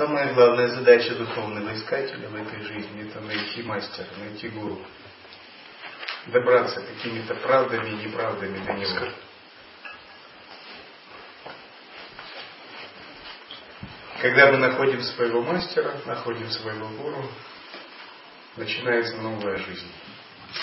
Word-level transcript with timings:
Самая 0.00 0.32
главная 0.32 0.68
задача 0.68 1.14
духовного 1.14 1.74
искателя 1.74 2.26
в 2.26 2.34
этой 2.34 2.62
жизни– 2.62 3.06
это 3.10 3.20
найти 3.20 3.62
мастера, 3.62 4.06
найти 4.18 4.48
гуру. 4.48 4.80
Добраться 6.28 6.80
какими-то 6.80 7.34
правдами 7.34 7.90
и 7.90 8.06
неправдами 8.06 8.64
до 8.64 8.72
него. 8.72 9.12
Когда 14.22 14.50
мы 14.50 14.56
находим 14.56 15.02
своего 15.02 15.42
мастера, 15.42 15.92
находим 16.06 16.48
своего 16.48 16.88
гуру, 16.88 17.28
начинается 18.56 19.18
новая 19.18 19.58
жизнь. 19.58 19.92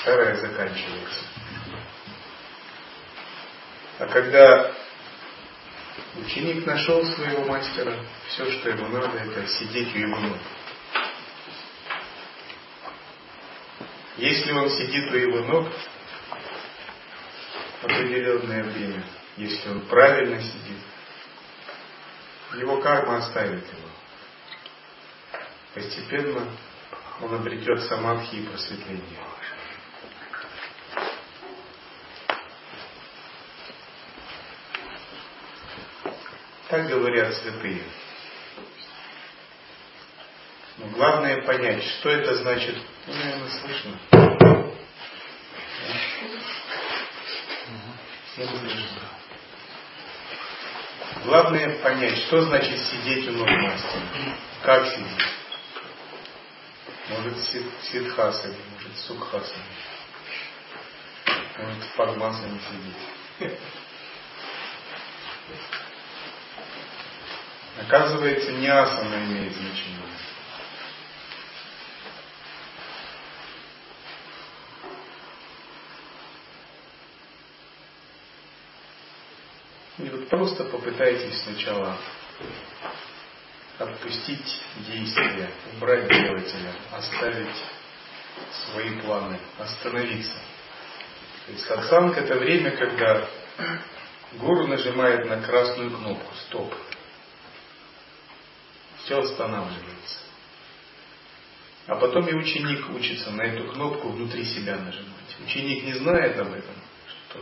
Старая 0.02 0.36
заканчивается. 0.38 1.22
А 4.00 4.08
когда 4.08 4.77
ученик 6.28 6.66
нашел 6.66 7.06
своего 7.06 7.46
мастера, 7.46 8.04
все, 8.28 8.52
что 8.52 8.70
ему 8.70 8.90
надо, 8.90 9.18
это 9.18 9.48
сидеть 9.48 9.96
у 9.96 9.98
его 9.98 10.20
ног. 10.20 10.38
Если 14.18 14.52
он 14.52 14.70
сидит 14.70 15.10
у 15.12 15.16
его 15.16 15.40
ног 15.46 15.72
определенное 17.82 18.64
время, 18.64 19.04
если 19.38 19.70
он 19.70 19.82
правильно 19.82 20.42
сидит, 20.42 20.78
его 22.56 22.82
карма 22.82 23.18
оставит 23.18 23.66
его. 23.66 23.88
Постепенно 25.76 26.48
он 27.22 27.36
обретет 27.36 27.84
самадхи 27.84 28.36
и 28.36 28.46
просветление. 28.48 29.20
Так 36.70 36.88
говорят 36.88 37.34
святые. 37.36 37.84
Но 40.78 40.88
главное 40.88 41.42
понять, 41.44 41.82
что 41.84 42.10
это 42.10 42.36
значит. 42.36 42.76
Ну, 43.08 43.14
наверное, 43.14 43.50
слышно. 43.50 44.00
Главное 51.24 51.80
понять, 51.80 52.18
что 52.26 52.42
значит 52.42 52.80
сидеть 52.82 53.28
у 53.30 53.32
ног 53.32 53.50
мастера. 53.50 54.04
Как 54.64 54.88
сидеть. 54.88 55.26
Может 57.10 57.40
сидхасами, 57.84 58.58
может 58.74 58.98
сукхасами. 59.00 59.64
Может 61.58 61.84
в 61.84 61.96
падмасане 61.96 62.60
сидеть. 63.40 63.58
Оказывается, 67.88 68.52
не 68.52 68.68
асана 68.68 69.16
имеет 69.16 69.54
значение. 69.54 70.02
И 80.00 80.10
вот 80.10 80.28
просто 80.28 80.66
попытайтесь 80.66 81.42
сначала 81.44 81.98
отпустить 83.80 84.62
действия, 84.86 85.50
убрать 85.78 86.10
делателя, 86.10 86.74
оставить 86.92 87.56
свои 88.66 89.00
планы, 89.00 89.40
остановиться. 89.58 90.38
То 91.46 91.52
есть 91.54 91.66
сатсанг 91.66 92.18
это 92.18 92.36
время, 92.36 92.72
когда 92.72 93.30
гуру 94.34 94.68
нажимает 94.68 95.26
на 95.26 95.42
красную 95.42 95.90
кнопку 95.90 96.36
«Стоп» 96.48 96.74
все 99.08 99.20
останавливается. 99.20 100.20
А 101.88 101.96
потом 101.96 102.28
и 102.28 102.34
ученик 102.34 102.90
учится 102.90 103.32
на 103.32 103.44
эту 103.44 103.72
кнопку 103.72 104.10
внутри 104.10 104.44
себя 104.44 104.76
нажимать. 104.76 105.38
Ученик 105.46 105.86
не 105.86 105.94
знает 105.94 106.38
об 106.38 106.52
этом, 106.52 106.76
что 107.30 107.40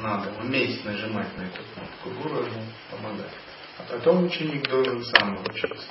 надо 0.00 0.32
уметь 0.40 0.84
нажимать 0.84 1.36
на 1.38 1.42
эту 1.42 1.62
кнопку. 1.72 2.10
Гуру 2.10 2.44
ему 2.44 2.64
помогает. 2.90 3.30
А 3.78 3.82
потом 3.84 4.24
ученик 4.24 4.68
должен 4.68 5.04
сам 5.04 5.34
научиться. 5.34 5.86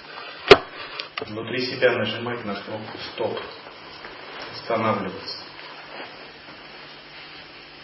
Внутри 1.22 1.66
себя 1.66 1.94
нажимать 1.94 2.44
на 2.44 2.56
кнопку 2.56 2.98
стоп. 3.14 3.40
Останавливаться. 4.56 5.38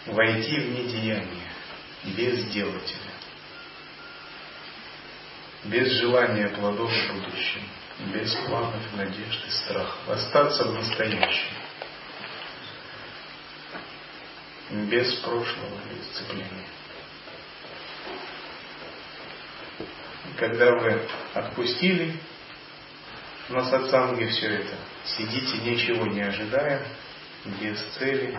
Войти 0.06 0.60
в 0.60 0.70
недеяние. 0.72 1.50
Без 2.04 2.44
делателя 2.50 3.09
без 5.64 5.92
желания 6.00 6.48
плодов 6.48 6.90
в 6.90 7.12
будущем, 7.14 7.62
без 8.14 8.34
планов, 8.46 8.82
надежд 8.94 9.46
и 9.46 9.50
страха. 9.50 10.12
Остаться 10.12 10.64
в 10.64 10.74
настоящем. 10.74 11.56
Без 14.70 15.12
прошлого 15.16 15.78
дисциплины. 15.94 16.64
Когда 20.38 20.72
вы 20.76 21.02
отпустили 21.34 22.16
на 23.48 23.68
сатсанге 23.68 24.28
все 24.28 24.46
это, 24.46 24.76
сидите 25.04 25.58
ничего 25.58 26.06
не 26.06 26.22
ожидая, 26.22 26.86
без 27.60 27.78
цели, 27.98 28.38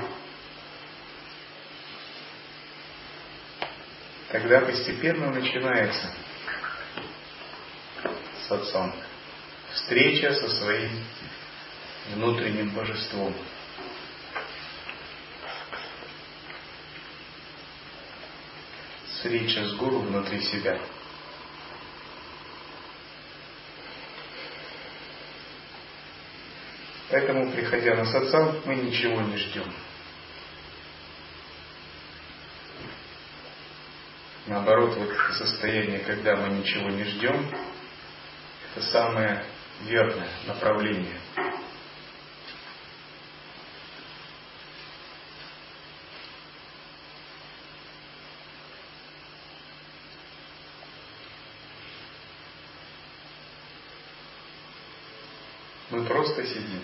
тогда 4.29 4.61
постепенно 4.61 5.31
начинается 5.31 6.11
сатсанг. 8.47 8.95
Встреча 9.73 10.33
со 10.33 10.49
своим 10.49 11.03
внутренним 12.13 12.69
божеством. 12.71 13.33
Встреча 19.07 19.65
с 19.65 19.75
гуру 19.75 19.99
внутри 19.99 20.41
себя. 20.41 20.79
Поэтому, 27.09 27.51
приходя 27.51 27.95
на 27.95 28.05
сатсанг, 28.05 28.65
мы 28.65 28.75
ничего 28.75 29.21
не 29.21 29.37
ждем. 29.37 29.71
Наоборот, 34.47 34.95
вот 34.97 35.09
состояние, 35.37 35.99
когда 35.99 36.35
мы 36.37 36.49
ничего 36.57 36.89
не 36.89 37.03
ждем, 37.03 37.47
это 38.75 38.85
самое 38.85 39.43
верное 39.81 40.29
направление. 40.47 41.19
Мы 55.89 56.05
просто 56.05 56.45
сидим. 56.45 56.81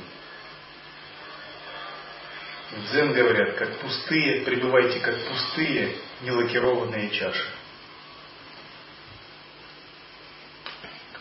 В 2.72 2.92
дзен 2.92 3.14
говорят, 3.14 3.56
как 3.56 3.80
пустые, 3.80 4.42
пребывайте 4.42 5.00
как 5.00 5.16
пустые, 5.28 5.96
нелакированные 6.22 7.10
чаши. 7.12 7.57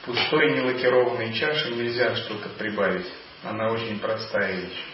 Пустой 0.06 0.54
нелакированной 0.54 1.34
чаше 1.34 1.72
нельзя 1.72 2.14
что-то 2.14 2.48
прибавить. 2.50 3.06
Она 3.42 3.70
очень 3.70 3.98
простая 3.98 4.54
вещь. 4.54 4.84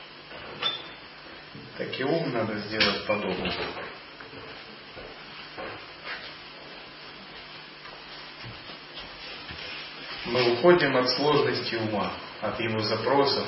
Так 1.77 2.01
и 2.01 2.05
ум 2.05 2.33
надо 2.33 2.57
сделать 2.59 3.07
подобно. 3.07 3.53
Мы 10.25 10.53
уходим 10.55 10.97
от 10.97 11.11
сложности 11.11 11.75
ума, 11.75 12.13
от 12.41 12.59
его 12.61 12.81
запросов, 12.81 13.47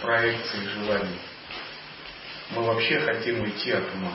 проекций, 0.00 0.66
желаний. 0.68 1.20
Мы 2.50 2.62
вообще 2.62 2.98
хотим 3.00 3.42
уйти 3.42 3.70
от 3.72 3.84
ума. 3.94 4.12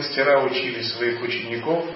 Дзен-мастера 0.00 0.42
учили 0.44 0.82
своих 0.82 1.22
учеников. 1.22 1.86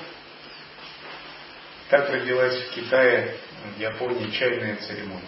Так 1.88 2.10
родилась 2.10 2.56
в 2.66 2.70
Китае, 2.74 3.36
в 3.76 3.80
Японии 3.80 4.30
чайная 4.30 4.76
церемония. 4.76 5.22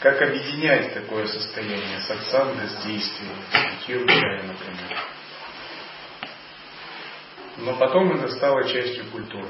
Как 0.00 0.20
объединять 0.20 0.92
такое 0.92 1.26
состояние 1.26 2.00
сатсанга 2.00 2.66
с 2.68 2.84
действием, 2.84 3.36
питьем 3.50 4.06
чая, 4.06 4.42
например. 4.42 4.98
Но 7.56 7.76
потом 7.78 8.14
это 8.16 8.28
стало 8.34 8.68
частью 8.68 9.06
культуры. 9.06 9.48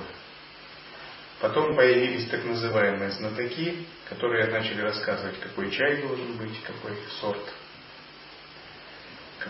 Потом 1.40 1.74
появились 1.74 2.28
так 2.28 2.44
называемые 2.44 3.10
знатоки, 3.10 3.86
которые 4.08 4.46
начали 4.46 4.80
рассказывать, 4.82 5.40
какой 5.40 5.70
чай 5.70 6.02
должен 6.02 6.36
быть, 6.36 6.62
какой 6.62 6.96
сорт, 7.20 7.52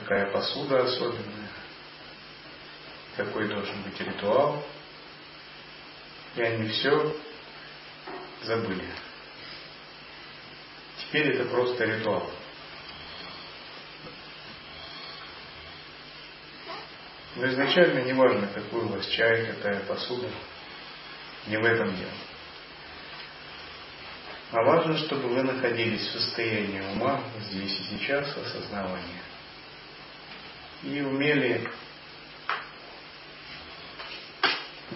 какая 0.05 0.31
посуда 0.31 0.85
особенная, 0.85 1.49
какой 3.17 3.49
должен 3.49 3.83
быть 3.83 3.99
ритуал. 4.01 4.63
И 6.37 6.43
они 6.43 6.69
все 6.69 7.17
забыли. 8.43 8.87
Теперь 10.99 11.35
это 11.35 11.49
просто 11.49 11.85
ритуал. 11.85 12.31
Но 17.37 17.47
изначально 17.47 18.01
не 18.01 18.13
важно, 18.13 18.47
какой 18.49 18.83
у 18.83 18.89
вас 18.89 19.07
чай, 19.07 19.47
какая 19.47 19.81
посуда. 19.85 20.29
Не 21.47 21.57
в 21.57 21.65
этом 21.65 21.97
дело. 21.97 22.11
А 24.53 24.63
важно, 24.63 24.99
чтобы 24.99 25.29
вы 25.29 25.43
находились 25.43 26.07
в 26.09 26.21
состоянии 26.21 26.81
ума 26.93 27.23
здесь 27.49 27.81
и 27.81 27.99
сейчас, 27.99 28.37
осознавания. 28.37 29.34
И 30.85 31.01
умели 31.01 31.69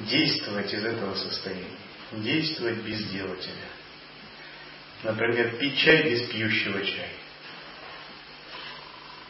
действовать 0.00 0.73
из 0.73 0.85
этого 0.85 1.14
состояния. 1.14 1.79
Действовать 2.12 2.79
без 2.79 3.05
делателя. 3.11 3.69
Например, 5.02 5.56
пить 5.56 5.79
чай 5.79 6.02
без 6.11 6.29
пьющего 6.29 6.85
чая. 6.85 7.12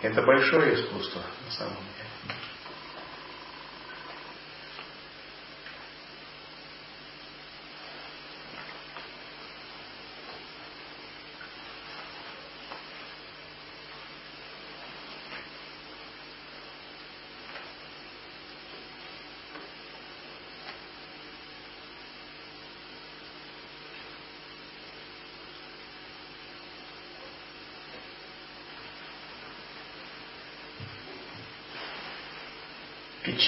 Это 0.01 0.23
большое 0.23 0.75
искусство 0.75 1.23
на 1.47 1.53
самом 1.53 1.75
деле. 1.75 2.39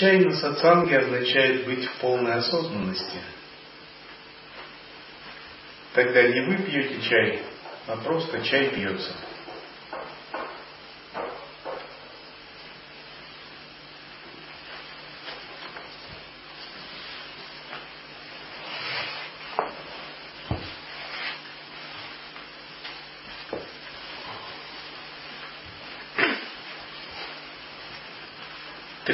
Чай 0.01 0.19
на 0.25 0.33
сатсанге 0.33 0.99
означает 0.99 1.67
быть 1.67 1.85
в 1.85 1.93
полной 1.97 2.33
осознанности. 2.33 3.19
Тогда 5.93 6.23
не 6.23 6.41
вы 6.41 6.57
пьете 6.57 7.03
чай, 7.03 7.43
а 7.87 7.97
просто 7.97 8.41
чай 8.43 8.71
пьется. 8.71 9.13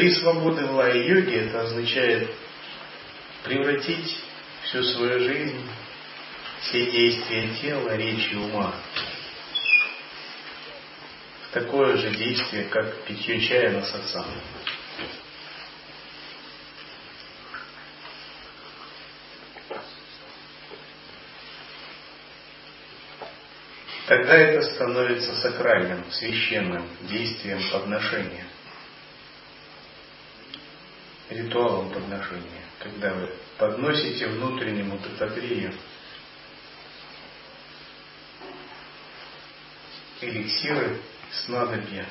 Три 0.06 0.14
свободы 0.14 0.64
в 0.66 0.76
лай-йоге 0.76 1.46
это 1.46 1.62
означает 1.62 2.30
превратить 3.42 4.16
всю 4.62 4.80
свою 4.84 5.18
жизнь, 5.18 5.60
все 6.60 6.92
действия 6.92 7.48
тела, 7.60 7.96
речи, 7.96 8.34
ума 8.36 8.72
в 11.42 11.54
такое 11.54 11.96
же 11.96 12.10
действие, 12.10 12.66
как 12.66 13.02
питье 13.02 13.40
чая 13.40 13.72
на 13.72 13.82
сатсанг. 13.82 14.28
Тогда 24.06 24.36
это 24.36 24.62
становится 24.72 25.34
сакральным, 25.34 26.04
священным 26.12 26.88
действием 27.08 27.60
подношения 27.72 28.45
ритуалом 31.56 31.90
подношения, 31.90 32.62
когда 32.78 33.14
вы 33.14 33.30
подносите 33.58 34.26
внутреннему 34.28 34.98
Тататрию 34.98 35.72
эликсиры 40.20 41.00
снадобья, 41.44 42.06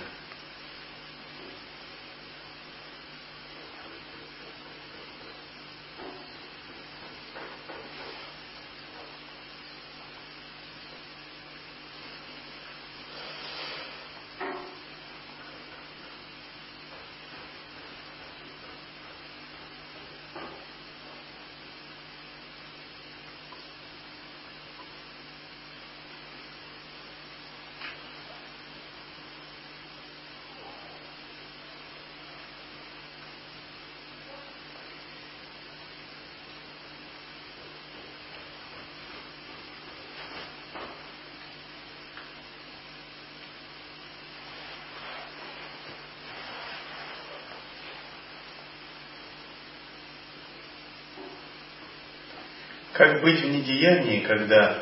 Как 52.95 53.21
быть 53.21 53.41
в 53.41 53.49
недеянии, 53.49 54.21
когда 54.21 54.81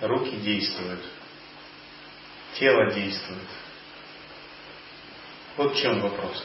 руки 0.00 0.36
действуют, 0.36 1.04
тело 2.54 2.90
действует? 2.92 3.48
Вот 5.58 5.74
в 5.74 5.82
чем 5.82 6.00
вопрос. 6.00 6.42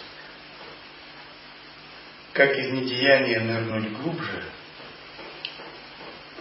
Как 2.34 2.58
из 2.58 2.74
недеяния 2.74 3.40
нырнуть 3.40 3.94
глубже, 4.00 4.44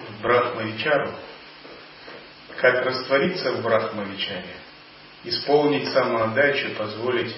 в 0.08 0.20
Брахмавичару, 0.20 1.14
как 2.56 2.85
раствориться 2.87 3.52
в 3.52 3.62
Брахмавичаре, 3.62 4.56
исполнить 5.23 5.92
самоотдачу, 5.92 6.75
позволить 6.75 7.37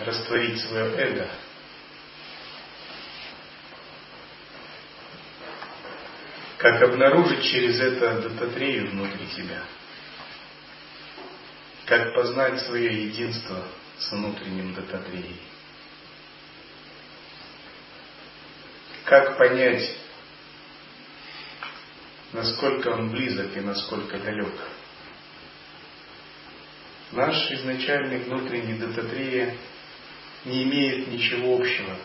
растворить 0.00 0.58
свое 0.62 0.94
эго– 0.96 1.28
Как 6.60 6.82
обнаружить 6.82 7.42
через 7.44 7.80
это 7.80 8.20
дататрею 8.20 8.90
внутри 8.90 9.26
себя? 9.28 9.62
Как 11.86 12.14
познать 12.14 12.60
свое 12.66 13.06
единство 13.06 13.64
с 13.98 14.12
внутренним 14.12 14.74
дататреей? 14.74 15.40
Как 19.06 19.38
понять, 19.38 19.96
насколько 22.34 22.88
он 22.88 23.08
близок 23.08 23.56
и 23.56 23.60
насколько 23.60 24.18
далек? 24.18 24.52
Наш 27.12 27.50
изначальный 27.52 28.18
внутренний 28.18 28.74
дататрея 28.74 29.56
не 30.44 30.64
имеет 30.64 31.08
ничего 31.08 31.56
общего 31.56 31.96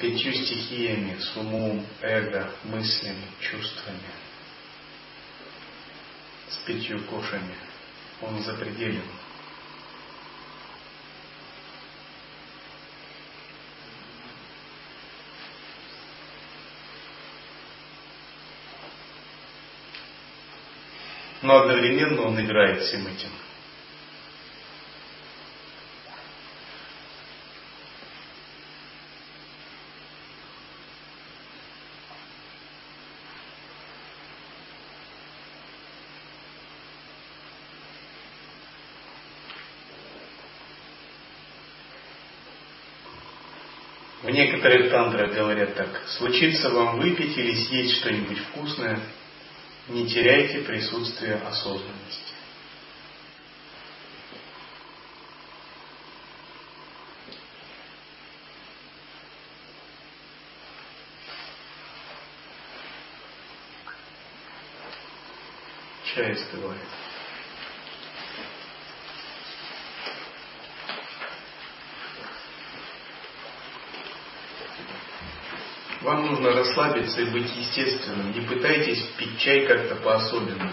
пятью 0.00 0.32
стихиями, 0.32 1.18
с 1.18 1.36
умом, 1.36 1.86
эго, 2.00 2.50
мыслями, 2.64 3.26
чувствами, 3.38 3.98
с 6.48 6.56
пятью 6.66 7.04
кошами. 7.04 7.54
Он 8.22 8.42
запределен. 8.42 9.02
Но 21.42 21.60
одновременно 21.62 22.22
он 22.22 22.40
играет 22.40 22.82
всем 22.82 23.06
этим– 23.06 23.30
В 44.40 44.42
некоторых 44.42 44.90
тантрах 44.90 45.34
говорят 45.34 45.74
так, 45.74 46.02
случится 46.16 46.70
вам 46.70 46.98
выпить 46.98 47.36
или 47.36 47.54
съесть 47.54 47.98
что-нибудь 47.98 48.38
вкусное, 48.38 48.98
не 49.88 50.08
теряйте 50.08 50.60
присутствие 50.60 51.34
осознанности. 51.34 52.32
Чай 66.14 66.32
остывает. 66.32 66.99
Вам 76.02 76.26
нужно 76.26 76.52
расслабиться 76.52 77.20
и 77.20 77.26
быть 77.26 77.54
естественным. 77.54 78.32
Не 78.32 78.40
пытайтесь 78.40 79.02
пить 79.18 79.38
чай 79.38 79.66
как-то 79.66 79.96
по-особенному. 79.96 80.72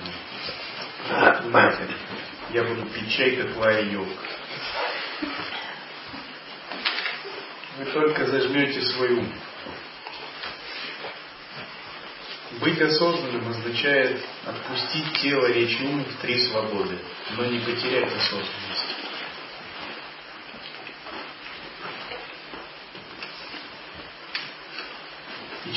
Знаете, 1.10 1.88
я 2.52 2.64
буду 2.64 2.86
пить 2.88 3.12
чай, 3.12 3.36
как 3.36 3.58
лая 3.58 3.84
йог. 3.84 4.08
Вы 7.78 7.86
только 7.86 8.26
зажмете 8.26 8.82
свой 8.82 9.12
ум. 9.14 9.30
Быть 12.62 12.82
осознанным 12.82 13.50
означает 13.50 14.22
отпустить 14.46 15.20
тело, 15.22 15.46
речь, 15.48 15.80
ум 15.82 16.06
в 16.06 16.22
три 16.22 16.40
свободы, 16.48 16.98
но 17.36 17.46
не 17.46 17.60
потерять 17.60 18.12
осознанность. 18.14 18.77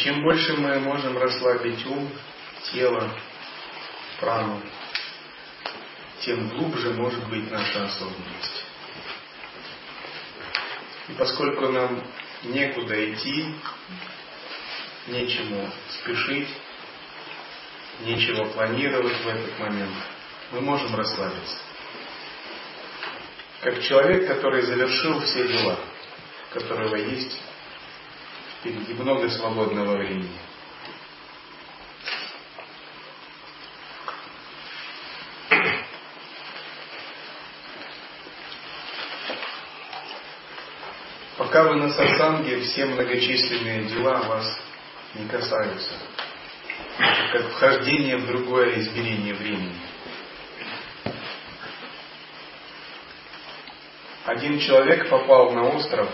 Чем 0.03 0.23
больше 0.23 0.55
мы 0.55 0.79
можем 0.81 1.19
расслабить 1.19 1.85
ум, 1.87 2.11
тело, 2.73 3.11
прану, 4.19 4.61
тем 6.21 6.49
глубже 6.49 6.91
может 6.95 7.29
быть 7.29 7.51
наша 7.51 7.85
осознанность. 7.85 8.65
И 11.09 11.13
поскольку 11.13 11.69
нам 11.69 12.03
некуда 12.45 13.13
идти, 13.13 13.55
нечему 15.09 15.71
спешить, 15.89 16.49
нечего 18.03 18.45
планировать 18.47 19.17
в 19.21 19.29
этот 19.29 19.59
момент, 19.59 19.95
мы 20.53 20.61
можем 20.61 20.95
расслабиться. 20.95 21.59
Как 23.61 23.83
человек, 23.83 24.27
который 24.27 24.63
завершил 24.63 25.21
все 25.21 25.47
дела, 25.47 25.79
у 26.51 26.55
которого 26.55 26.97
есть 26.97 27.41
впереди 28.61 28.93
много 28.95 29.29
свободного 29.31 29.97
времени. 29.97 30.39
Пока 41.39 41.65
вы 41.65 41.77
на 41.77 41.89
сатсанге, 41.89 42.61
все 42.61 42.85
многочисленные 42.85 43.85
дела 43.85 44.23
вас 44.23 44.61
не 45.15 45.27
касаются. 45.27 45.95
Как 47.33 47.51
вхождение 47.53 48.19
в 48.19 48.27
другое 48.27 48.79
измерение 48.79 49.35
времени. 49.35 49.81
Один 54.27 54.61
человек 54.61 55.09
попал 55.09 55.51
на 55.53 55.71
остров 55.71 56.09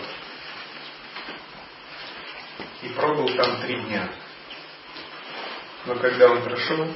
и 2.81 2.89
пробыл 2.89 3.26
там 3.37 3.61
три 3.61 3.79
дня. 3.81 4.09
Но 5.85 5.95
когда 5.95 6.31
он 6.31 6.41
прошел, 6.41 6.87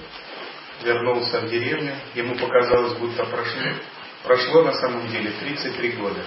вернулся 0.83 1.41
в 1.41 1.49
деревню, 1.49 1.95
ему 2.15 2.35
показалось, 2.35 2.97
будто 2.97 3.23
прошло, 3.25 3.61
прошло 4.23 4.63
на 4.63 4.73
самом 4.73 5.07
деле 5.09 5.31
33 5.39 5.91
года. 5.91 6.25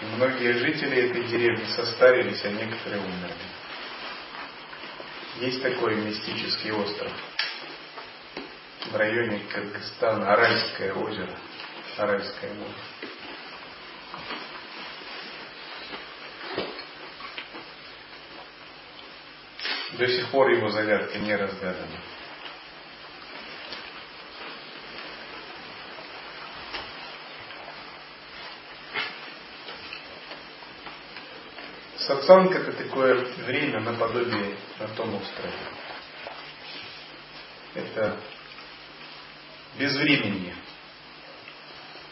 И 0.00 0.04
многие 0.16 0.52
жители 0.54 1.10
этой 1.10 1.24
деревни 1.24 1.64
состарились, 1.76 2.44
а 2.44 2.50
некоторые 2.50 3.02
умерли. 3.02 3.34
Есть 5.40 5.62
такой 5.62 5.96
мистический 5.96 6.72
остров 6.72 7.12
в 8.90 8.96
районе 8.96 9.40
Кыргызстана, 9.52 10.32
Аральское 10.32 10.94
озеро, 10.94 11.38
Аральское 11.98 12.52
море. 12.54 13.07
До 19.98 20.06
сих 20.06 20.30
пор 20.30 20.50
его 20.50 20.68
загадка 20.70 21.18
не 21.18 21.34
разгадана. 21.34 22.00
Сатсанг 31.96 32.54
это 32.54 32.72
такое 32.74 33.24
время 33.38 33.80
наподобие 33.80 34.56
на 34.78 34.86
том 34.88 35.16
острове. 35.16 35.52
Это 37.74 38.20
безвременье, 39.80 40.54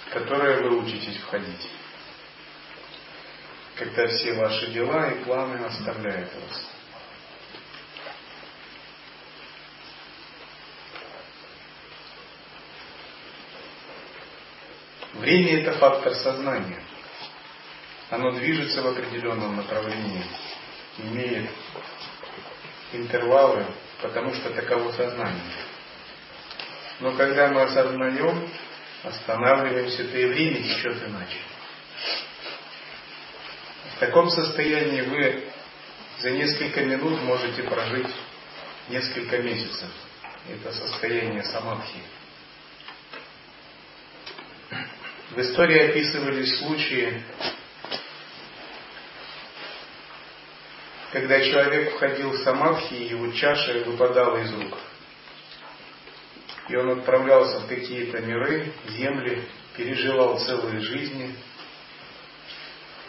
в 0.06 0.12
которое 0.12 0.60
вы 0.62 0.78
учитесь 0.78 1.18
входить. 1.18 1.70
Когда 3.76 4.08
все 4.08 4.32
ваши 4.32 4.72
дела 4.72 5.12
и 5.12 5.22
планы 5.22 5.64
оставляют 5.64 6.34
вас. 6.34 6.75
Время 15.18 15.60
это 15.60 15.72
фактор 15.78 16.14
сознания. 16.14 16.82
Оно 18.10 18.32
движется 18.32 18.82
в 18.82 18.86
определенном 18.88 19.56
направлении, 19.56 20.22
имеет 20.98 21.50
интервалы, 22.92 23.66
потому 24.02 24.34
что 24.34 24.50
таково 24.50 24.92
сознание. 24.92 25.40
Но 27.00 27.12
когда 27.16 27.48
мы 27.48 27.62
осознаем, 27.62 28.48
останавливаемся, 29.02 30.04
то 30.04 30.18
и 30.18 30.26
время 30.26 30.62
течет 30.62 31.02
иначе. 31.08 31.38
В 33.96 33.98
таком 33.98 34.28
состоянии 34.28 35.00
вы 35.00 35.44
за 36.18 36.30
несколько 36.30 36.84
минут 36.84 37.22
можете 37.22 37.62
прожить 37.62 38.14
несколько 38.88 39.38
месяцев. 39.38 39.88
Это 40.48 40.72
состояние 40.72 41.42
самадхи. 41.42 42.02
В 45.36 45.38
истории 45.38 45.90
описывались 45.90 46.60
случаи, 46.60 47.22
когда 51.12 51.38
человек 51.44 51.92
входил 51.92 52.30
в 52.30 52.38
самадхи, 52.38 52.94
и 52.94 53.08
его 53.08 53.30
чаша 53.32 53.84
выпадала 53.84 54.38
из 54.38 54.50
рук. 54.54 54.78
И 56.70 56.76
он 56.76 57.00
отправлялся 57.00 57.60
в 57.60 57.68
какие-то 57.68 58.18
миры, 58.22 58.72
земли, 58.88 59.42
переживал 59.76 60.40
целые 60.40 60.80
жизни, 60.80 61.36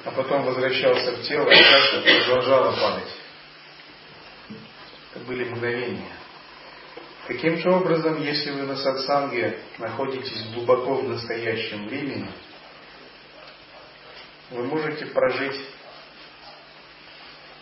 а 0.03 0.12
потом 0.12 0.43
возвращался 0.43 1.13
в 1.13 1.22
тело, 1.22 1.50
и 1.50 1.55
чаша 1.55 2.01
продолжала 2.01 2.74
падать. 2.74 3.13
Это 5.15 5.24
были 5.24 5.46
мгновения. 5.46 6.16
Таким 7.27 7.57
же 7.57 7.69
образом, 7.69 8.22
если 8.22 8.51
вы 8.51 8.63
на 8.63 8.77
сатсанге 8.77 9.60
находитесь 9.79 10.50
глубоко 10.53 10.96
в 10.96 11.10
настоящем 11.10 11.88
времени, 11.88 12.29
вы 14.51 14.63
можете 14.63 15.07
прожить 15.07 15.60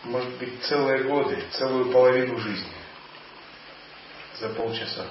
может 0.06 0.30
быть, 0.38 0.62
целые 0.62 1.04
годы, 1.04 1.42
целую 1.52 1.90
половину 1.90 2.38
жизни 2.38 2.72
за 4.38 4.50
полчаса. 4.50 5.06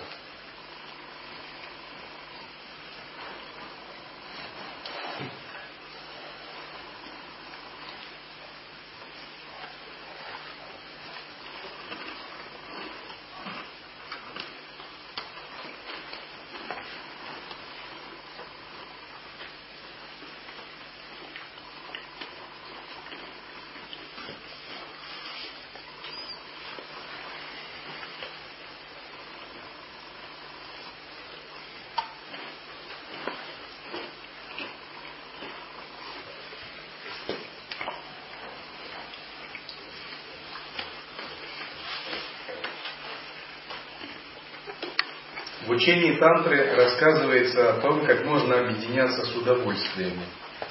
Учении 45.85 46.17
тантры 46.17 46.75
рассказывается 46.75 47.75
о 47.75 47.79
том, 47.79 48.03
как 48.07 48.25
можно 48.25 48.59
объединяться 48.59 49.23
с 49.23 49.35
удовольствием, 49.35 50.19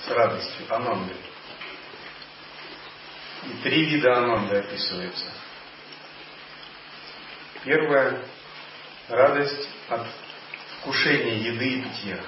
с 0.04 0.10
радостью, 0.10 0.66
анандой. 0.68 1.16
И 3.44 3.62
три 3.62 3.84
вида 3.84 4.16
ананды 4.16 4.56
описываются. 4.56 5.26
Первое– 7.62 8.24
радость 9.08 9.68
от 9.88 10.04
вкушения 10.80 11.36
еды 11.36 11.68
и 11.68 11.82
питья, 11.82 12.18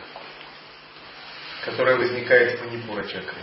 которая 1.65 1.97
возникает 1.97 2.61
в 2.61 2.67
манипура 2.67 3.03
чакре. 3.03 3.43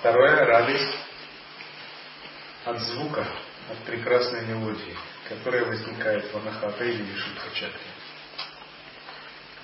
Второе– 0.00 0.44
радость 0.46 0.98
от 2.66 2.78
звука, 2.80 3.26
от 3.70 3.78
прекрасной 3.86 4.44
мелодии, 4.44 4.96
которая 5.28 5.64
возникает 5.64 6.32
в 6.32 6.36
Анахата 6.36 6.84
или 6.84 7.02
Вишудха 7.02 7.50
чакре. 7.54 7.80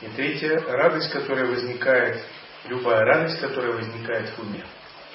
И 0.02 0.06
третье– 0.16 0.58
радость, 0.68 1.10
которая 1.12 1.46
возникает, 1.46 2.24
любая 2.64 3.04
радость, 3.04 3.40
которая 3.40 3.72
возникает 3.72 4.28
в 4.30 4.40
уме, 4.40 4.64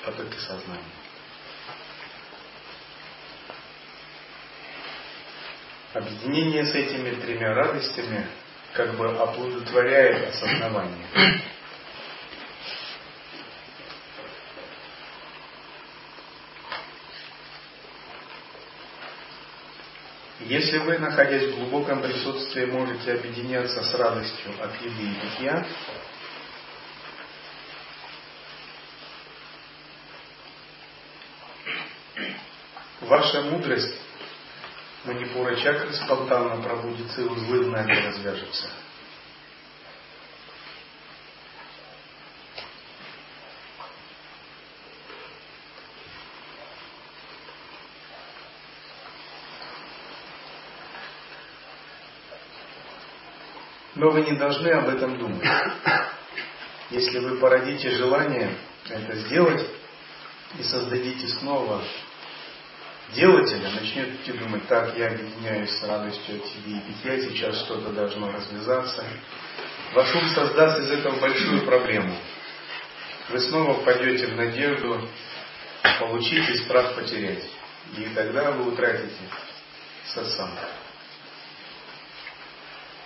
потоке 0.05 0.39
сознания. 0.39 0.83
Объединение 5.93 6.65
с 6.65 6.75
этими 6.75 7.15
тремя 7.21 7.53
радостями 7.53 8.27
как 8.73 8.95
бы 8.95 9.07
оплодотворяет 9.17 10.29
осознавание. 10.29 11.07
Если 20.47 20.77
вы, 20.77 20.97
находясь 20.97 21.51
в 21.51 21.57
глубоком 21.57 22.01
присутствии, 22.01 22.63
можете 22.63 23.15
объединяться 23.15 23.83
с 23.83 23.93
радостью 23.95 24.53
от 24.61 24.81
еды 24.81 25.03
и 25.03 25.15
питья, 25.15 25.67
ваша 33.01 33.41
мудрость 33.41 33.99
манипура 35.03 35.53
чакры 35.57 35.91
спонтанно 35.91 36.61
пробудится 36.63 37.23
и 37.23 37.25
узлы 37.25 37.65
в 37.65 37.67
нами 37.67 38.07
Но 53.97 54.11
вы 54.11 54.21
не 54.21 54.33
должны 54.33 54.67
об 54.69 54.89
этом 54.89 55.17
думать. 55.17 55.43
Если 56.91 57.17
вы 57.17 57.37
породите 57.39 57.89
желание 57.91 58.55
это 58.87 59.15
сделать 59.15 59.65
и 60.59 60.63
создадите 60.63 61.27
снова 61.27 61.81
делателя, 63.13 63.71
начнете 63.71 64.33
думать, 64.33 64.67
так, 64.67 64.95
я 64.97 65.07
объединяюсь 65.07 65.71
с 65.71 65.83
радостью 65.83 66.35
от 66.35 66.45
еды 66.45 66.77
и 66.77 66.93
питья, 66.93 67.19
сейчас 67.21 67.59
что-то 67.65 67.89
должно 67.89 68.31
развязаться. 68.31 69.03
Ваш 69.93 70.15
ум 70.15 70.29
создаст 70.29 70.79
из 70.79 70.91
этого 70.91 71.19
большую 71.19 71.65
проблему. 71.65 72.15
Вы 73.29 73.39
снова 73.39 73.81
впадете 73.81 74.27
в 74.27 74.35
надежду 74.35 75.09
получить 75.99 76.49
и 76.49 76.57
страх 76.59 76.93
потерять. 76.93 77.43
И 77.97 78.03
тогда 78.13 78.51
вы 78.51 78.71
утратите 78.71 79.15
сатсанг. 80.13 80.59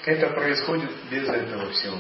Это 0.04 0.30
происходит 0.30 0.90
без 1.12 1.28
этого 1.28 1.70
всего. 1.72 1.98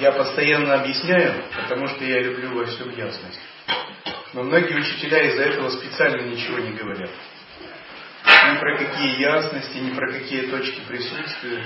Я 0.00 0.10
постоянно 0.10 0.74
объясняю, 0.74 1.44
потому 1.54 1.86
что 1.86 2.04
я 2.04 2.20
люблю 2.20 2.52
во 2.54 2.66
всем 2.66 2.90
ясность. 2.90 3.40
Но 4.32 4.42
многие 4.42 4.76
учителя 4.76 5.22
из-за 5.28 5.44
этого 5.44 5.70
специально 5.70 6.20
ничего 6.22 6.58
не 6.58 6.72
говорят. 6.72 7.10
Ни 8.26 8.58
про 8.58 8.76
какие 8.76 9.20
ясности, 9.20 9.78
ни 9.78 9.94
про 9.94 10.10
какие 10.10 10.50
точки 10.50 10.80
присутствия. 10.88 11.64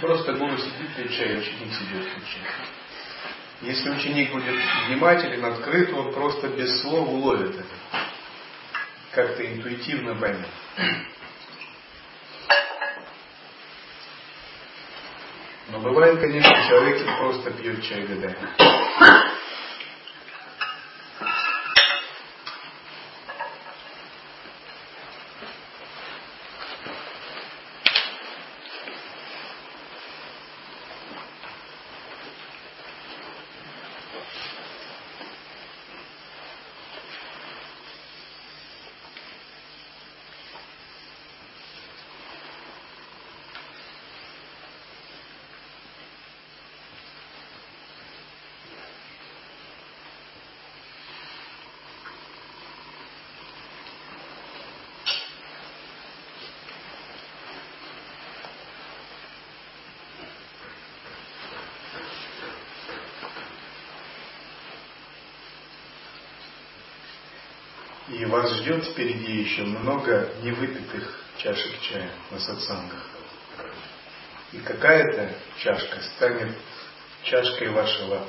Просто 0.00 0.32
гуру 0.32 0.56
сидит, 0.56 0.90
включая, 0.94 1.38
ученик 1.38 1.74
сидит, 1.74 2.08
включая. 2.10 2.83
Если 3.62 3.88
ученик 3.90 4.32
будет 4.32 4.54
внимателен, 4.88 5.44
открыт, 5.44 5.92
он 5.92 6.12
просто 6.12 6.48
без 6.48 6.80
слов 6.82 7.08
уловит 7.08 7.54
это. 7.54 7.64
Как-то 9.12 9.46
интуитивно 9.46 10.16
поймет. 10.16 10.48
Но 15.70 15.80
бывает, 15.80 16.20
конечно, 16.20 16.52
человек 16.68 17.00
просто 17.18 17.50
пьет 17.52 17.82
чай 17.82 18.02
годами. 18.02 18.36
И 68.06 68.23
вас 68.34 68.52
ждет 68.54 68.84
впереди 68.84 69.42
еще 69.42 69.62
много 69.62 70.28
невыпитых 70.42 71.20
чашек 71.38 71.80
чая 71.82 72.10
на 72.32 72.38
сатсангах. 72.40 73.06
И 74.50 74.58
какая-то 74.58 75.32
чашка 75.58 76.00
станет 76.00 76.52
чашкой 77.22 77.70
вашего 77.70 78.26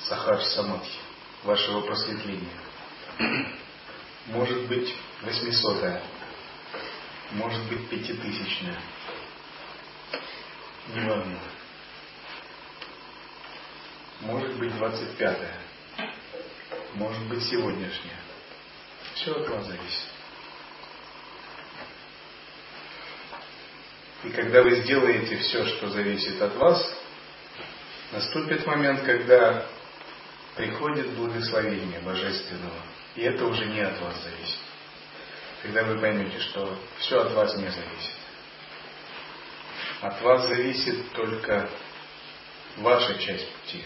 сахар 0.00 0.42
самадхи, 0.42 0.98
вашего 1.42 1.80
просветления. 1.80 2.52
Может 4.26 4.66
быть 4.66 4.94
восьмисотая, 5.22 6.02
может 7.32 7.62
быть 7.68 7.88
пятитысячная. 7.88 8.78
Неважно. 10.94 11.38
Может 14.20 14.54
быть 14.58 14.76
двадцать 14.76 15.16
пятая. 15.16 15.56
Может 16.94 17.22
быть 17.28 17.42
сегодняшняя. 17.44 18.29
Все 19.20 19.32
от 19.32 19.48
вас 19.50 19.66
зависит. 19.66 20.08
И 24.24 24.30
когда 24.30 24.62
вы 24.62 24.76
сделаете 24.76 25.36
все, 25.36 25.66
что 25.66 25.90
зависит 25.90 26.40
от 26.40 26.56
вас, 26.56 26.94
наступит 28.12 28.66
момент, 28.66 29.02
когда 29.02 29.66
приходит 30.56 31.10
благословение 31.10 32.00
Божественного. 32.00 32.82
И 33.14 33.20
это 33.20 33.44
уже 33.44 33.66
не 33.66 33.80
от 33.80 34.00
вас 34.00 34.22
зависит. 34.22 34.58
Когда 35.62 35.84
вы 35.84 36.00
поймете, 36.00 36.40
что 36.40 36.78
все 37.00 37.20
от 37.20 37.32
вас 37.32 37.54
не 37.56 37.68
зависит. 37.68 38.14
От 40.00 40.22
вас 40.22 40.46
зависит 40.46 41.12
только 41.12 41.68
ваша 42.78 43.18
часть 43.18 43.50
пути. 43.52 43.84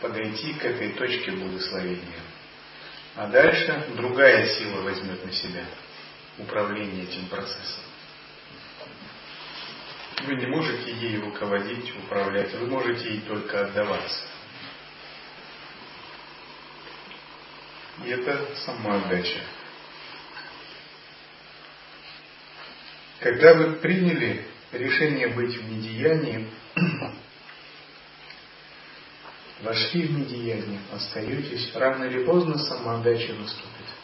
Подойти 0.00 0.54
к 0.54 0.64
этой 0.64 0.94
точке 0.94 1.30
благословения. 1.30 2.31
А 3.14 3.26
дальше 3.26 3.88
другая 3.94 4.46
сила 4.46 4.80
возьмет 4.82 5.24
на 5.24 5.32
себя 5.32 5.66
управление 6.38 7.04
этим 7.04 7.26
процессом. 7.26 7.82
Вы 10.24 10.36
не 10.36 10.46
можете 10.46 10.92
ей 10.92 11.18
руководить, 11.18 11.94
управлять, 11.96 12.54
вы 12.54 12.68
можете 12.68 13.10
ей 13.10 13.20
только 13.20 13.66
отдаваться. 13.66 14.24
И 18.04 18.08
это 18.08 18.56
самоотдача. 18.64 19.40
Когда 23.20 23.54
вы 23.54 23.74
приняли 23.74 24.46
решение 24.72 25.28
быть 25.28 25.56
в 25.56 25.70
недеянии, 25.70 26.50
вошли 29.62 30.06
в 30.06 30.18
недеяние, 30.18 30.80
остаетесь, 30.92 31.74
рано 31.74 32.04
или 32.04 32.24
поздно 32.24 32.58
самоотдача 32.58 33.32
наступит. 33.34 34.01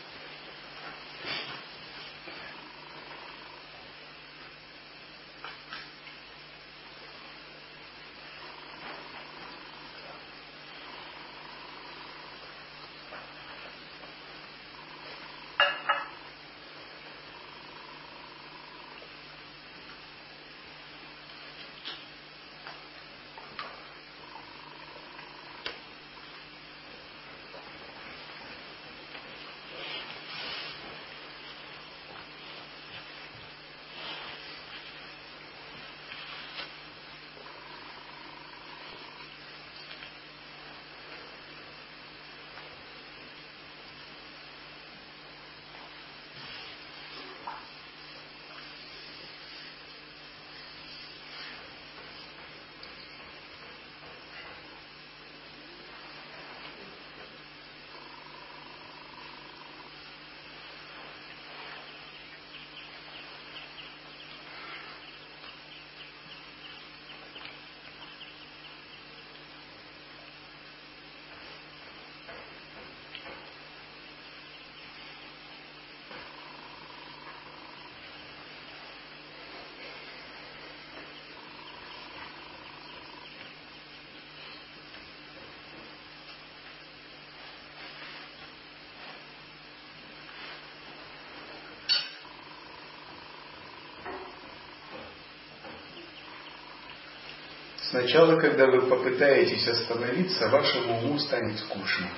Сначала, 97.91 98.39
когда 98.39 98.67
вы 98.67 98.83
попытаетесь 98.83 99.67
остановиться, 99.67 100.49
вашему 100.49 100.99
уму 100.99 101.19
станет 101.19 101.59
скучно. 101.61 102.09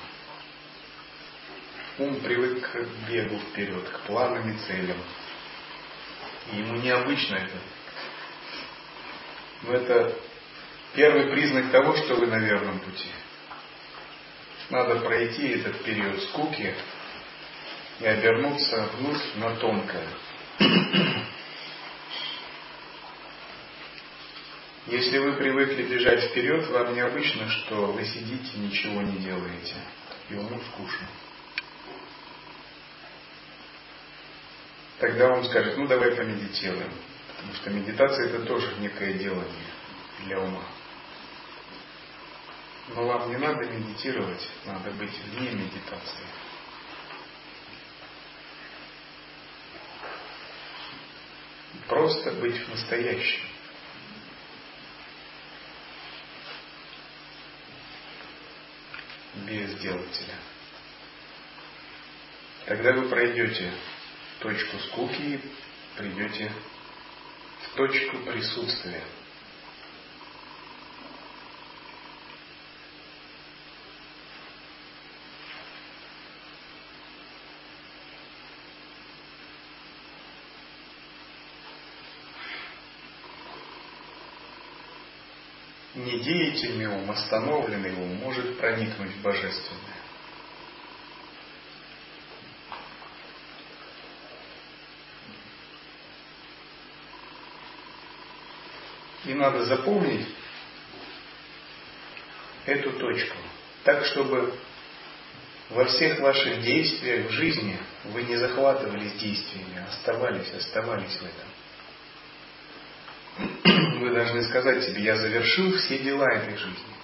Ум 1.99 2.17
привык 2.21 2.69
к 2.71 3.09
бегу 3.09 3.39
вперед, 3.39 3.89
к 3.89 4.01
планам 4.07 4.51
и 4.51 4.59
целям. 4.67 4.97
И 6.53 6.57
ему 6.57 6.77
необычно 6.77 7.37
это. 7.37 7.59
Но 9.63 9.75
это 9.75 10.17
первый 10.95 11.31
признак 11.31 11.71
того, 11.71 11.95
что 11.97 12.17
вы 12.17 12.27
на 12.27 12.39
верном 12.39 12.81
пути. 12.81 13.09
Надо 14.71 14.97
пройти 15.01 15.51
этот 15.51 15.85
период 15.85 16.21
скуки 16.25 16.75
и 18.01 18.07
обернуться 18.07 18.89
вновь 18.99 19.35
на 19.37 19.55
тонкое. 19.57 20.09
Если 24.91 25.19
вы 25.19 25.35
привыкли 25.35 25.85
бежать 25.85 26.31
вперед, 26.31 26.69
вам 26.71 26.97
необычно, 26.97 27.49
что 27.49 27.93
вы 27.93 28.05
сидите, 28.05 28.59
ничего 28.59 29.01
не 29.03 29.19
делаете. 29.19 29.77
И 30.29 30.35
уму 30.35 30.61
скучно. 30.73 31.07
Тогда 34.99 35.33
он 35.33 35.45
скажет, 35.45 35.77
ну 35.77 35.87
давай 35.87 36.11
помедитируем. 36.17 36.93
Потому 37.37 37.55
что 37.55 37.71
медитация 37.71 38.27
это 38.31 38.45
тоже 38.47 38.75
некое 38.81 39.13
делание 39.13 39.71
для 40.25 40.41
ума. 40.41 40.65
Но 42.89 43.07
вам 43.07 43.31
не 43.31 43.37
надо 43.37 43.67
медитировать, 43.67 44.51
надо 44.67 44.91
быть 44.91 45.17
вне 45.27 45.53
медитации. 45.53 46.27
Просто 51.87 52.33
быть 52.33 52.57
в 52.57 52.69
настоящем. 52.71 53.50
Без 59.47 59.75
делателя. 59.79 60.35
Тогда 62.67 62.93
вы 62.93 63.09
пройдете 63.09 63.71
точку 64.41 64.79
скуки 64.79 65.41
придете 65.97 66.51
в 67.63 67.77
точку 67.77 68.19
присутствия. 68.19 69.03
Недеятельный 85.95 86.87
ум, 86.87 87.11
остановленный 87.11 87.93
ум 87.95 88.17
может 88.17 88.59
проникнуть 88.59 89.11
в 89.13 89.23
божественное. 89.23 90.01
И 99.25 99.35
надо 99.35 99.65
запомнить 99.65 100.27
эту 102.67 102.93
точку, 102.93 103.37
так 103.85 104.05
чтобы 104.07 104.55
во 105.69 105.85
всех 105.85 106.21
ваших 106.21 106.63
действиях 106.63 107.29
в 107.29 107.33
жизни 107.33 107.79
вы 108.05 108.23
не 108.23 108.37
захватывались 108.37 109.13
действиями, 109.15 109.87
оставались, 109.89 110.53
оставались 110.55 111.17
в 111.17 111.23
этом 111.23 111.49
вы 114.01 114.11
должны 114.11 114.43
сказать 114.45 114.85
себе, 114.85 115.03
я 115.03 115.17
завершил 115.17 115.77
все 115.77 115.99
дела 115.99 116.27
этой 116.33 116.57
жизни. 116.57 116.95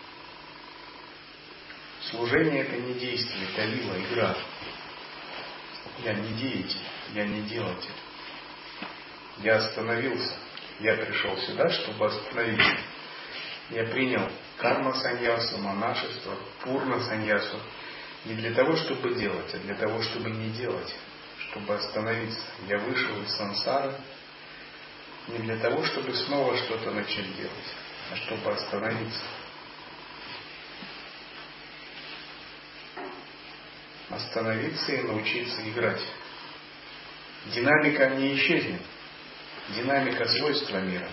Служение 2.11 2.63
это 2.63 2.77
не 2.77 2.95
действие, 2.95 3.49
это 3.53 3.65
лила, 3.65 3.95
игра. 3.99 4.37
Я 6.05 6.15
не 6.15 6.35
деятель, 6.35 6.83
я 7.15 7.27
не 7.27 7.43
делатель. 7.43 7.91
Я 9.39 9.57
остановился. 9.57 10.35
Я 10.81 10.95
пришел 10.97 11.37
сюда, 11.39 11.69
чтобы 11.71 12.07
остановиться. 12.07 12.77
Я 13.71 13.85
принял 13.85 14.31
карма 14.59 14.95
саньясу, 14.95 15.59
монашество, 15.59 16.37
пурна 16.63 17.01
саньясу 17.01 17.61
не 18.25 18.35
для 18.35 18.53
того, 18.55 18.77
чтобы 18.77 19.15
делать, 19.15 19.55
а 19.55 19.59
для 19.59 19.75
того, 19.75 20.03
чтобы 20.03 20.31
не 20.31 20.51
делать, 20.51 20.95
чтобы 21.51 21.75
остановиться. 21.75 22.41
Я 22.69 22.79
вышел 22.79 23.23
из 23.23 23.35
сансары, 23.37 23.95
не 25.29 25.39
для 25.39 25.57
того, 25.57 25.85
чтобы 25.85 26.15
снова 26.15 26.57
что-то 26.57 26.91
начать 26.93 27.37
делать, 27.37 27.75
а 28.13 28.17
чтобы 28.17 28.53
остановиться. 28.53 29.21
Остановиться 34.09 34.93
и 34.93 35.03
научиться 35.03 35.69
играть. 35.69 36.03
Динамика 37.47 38.11
не 38.11 38.37
исчезнет. 38.37 38.83
Динамика 39.75 40.27
свойства 40.29 40.79
мира. 40.79 41.11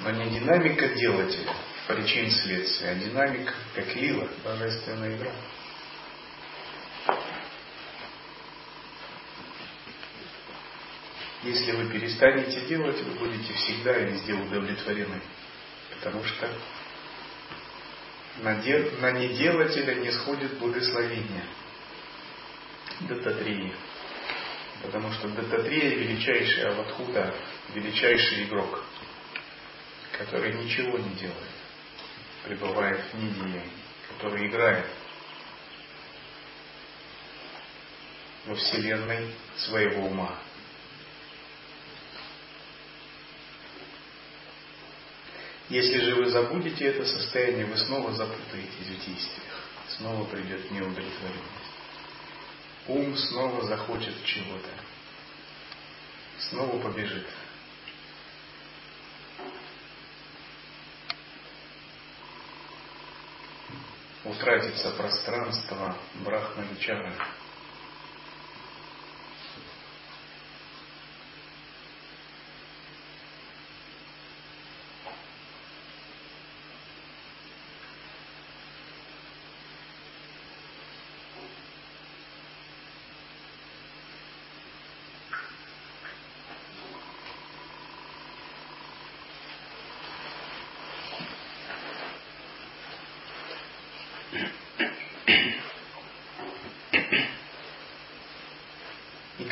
Но 0.00 0.10
не 0.10 0.38
динамика 0.38 0.88
делателя, 0.88 1.52
причин 1.86 2.30
следствия, 2.30 2.90
а 2.90 2.94
динамика, 2.94 3.52
как 3.74 3.94
лила, 3.94 4.28
божественная 4.44 5.16
игра. 5.16 5.32
Если 11.42 11.72
вы 11.72 11.90
перестанете 11.90 12.60
делать, 12.62 13.00
вы 13.02 13.12
будете 13.12 13.52
всегда 13.52 13.96
и 13.98 14.12
везде 14.12 14.32
удовлетворены. 14.32 15.20
Потому 15.94 16.24
что 16.24 16.48
на, 18.42 18.56
де, 18.56 18.90
на 19.00 19.12
неделателя 19.12 19.94
не 19.94 20.10
сходит 20.12 20.58
благословение. 20.58 21.44
Дататрии. 23.00 23.72
Потому 24.82 25.12
что 25.12 25.28
Дататрия 25.28 25.94
величайший 25.94 26.68
Аватхута, 26.68 27.34
величайший 27.74 28.44
игрок, 28.44 28.82
который 30.18 30.54
ничего 30.54 30.98
не 30.98 31.10
делает. 31.14 31.56
пребывает 32.44 33.00
в 33.12 33.14
недеянии, 33.14 33.70
который 34.08 34.46
играет 34.46 34.86
во 38.46 38.54
вселенной 38.54 39.34
своего 39.56 40.06
ума. 40.06 40.38
Если 45.68 45.98
же 45.98 46.14
вы 46.14 46.30
забудете 46.30 46.84
это 46.86 47.04
состояние, 47.04 47.66
вы 47.66 47.76
снова 47.76 48.12
запутаетесь 48.12 48.86
в 48.86 49.04
действиях, 49.04 49.64
снова 49.98 50.24
придет 50.26 50.70
неудовлетворенность. 50.70 51.42
Ум 52.86 53.16
снова 53.16 53.66
захочет 53.66 54.14
чего-то, 54.24 54.70
снова 56.38 56.78
побежит. 56.78 57.26
Утратится 64.24 64.90
пространство 64.92 65.96
брахмавичара. 66.24 67.12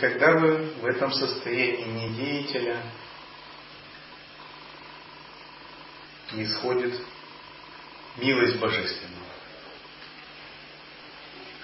когда 0.05 0.33
вы 0.39 0.57
в 0.81 0.85
этом 1.05 1.13
состоянии 1.13 1.85
не 1.85 2.09
деятеля, 2.15 2.83
исходит 6.33 6.99
милость 8.17 8.59
божественного. 8.59 9.25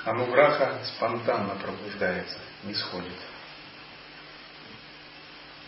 Ануграха 0.05 0.81
спонтанно 0.85 1.57
пробуждается, 1.57 2.39
не 2.65 2.75
сходит. 2.75 3.17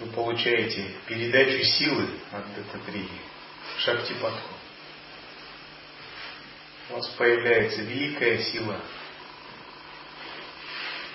Вы 0.00 0.06
получаете 0.08 0.94
передачу 1.06 1.62
силы 1.64 2.08
от 2.30 2.54
Дататрии, 2.54 3.08
Шактипатху. 3.78 4.54
У 6.90 6.94
вас 6.94 7.08
появляется 7.10 7.82
великая 7.82 8.38
сила 8.38 8.82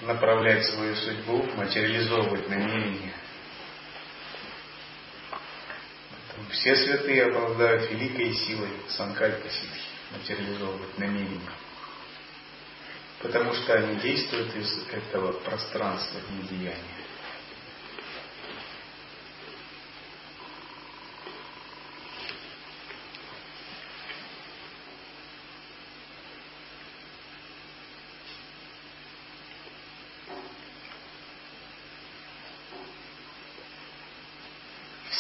направлять 0.02 0.66
свою 0.66 0.96
судьбу, 0.96 1.44
материализовывать 1.56 2.48
намерения. 2.50 3.14
Все 6.52 6.76
святые 6.76 7.26
обладают 7.26 7.90
великой 7.92 8.34
силой 8.34 8.70
санкальпа 8.90 9.50
ситхи, 9.50 9.90
материализовывать 10.12 10.98
намерения. 10.98 11.52
Потому 13.22 13.54
что 13.54 13.74
они 13.74 13.96
действуют 14.00 14.56
из 14.56 14.88
этого 14.92 15.34
пространства 15.40 16.20
недеяния. 16.30 17.07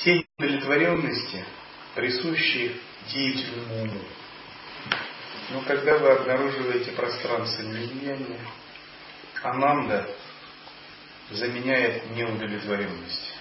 Все 0.07 0.25
удовлетворенности 0.37 1.43
присущи 1.93 2.79
деятельному 3.11 3.81
уму. 3.83 4.01
Но 5.49 5.61
когда 5.61 5.97
вы 5.97 6.11
обнаруживаете 6.11 6.91
пространство 6.91 7.63
влияния, 7.63 8.39
ананда 9.43 10.09
заменяет 11.31 12.09
неудовлетворенность. 12.11 13.33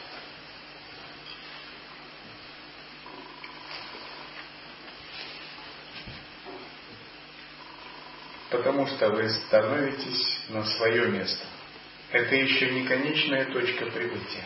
Потому 8.50 8.88
что 8.88 9.10
вы 9.10 9.28
становитесь 9.28 10.40
на 10.48 10.64
свое 10.64 11.06
место. 11.10 11.44
Это 12.10 12.34
еще 12.34 12.70
не 12.70 12.88
конечная 12.88 13.44
точка 13.52 13.86
прибытия 13.86 14.44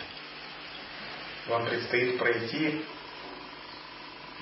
вам 1.48 1.66
предстоит 1.66 2.18
пройти 2.18 2.85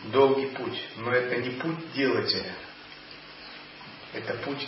долгий 0.05 0.47
путь, 0.47 0.81
но 0.97 1.13
это 1.13 1.37
не 1.37 1.51
путь 1.51 1.93
делателя, 1.93 2.53
это 4.13 4.35
путь 4.35 4.67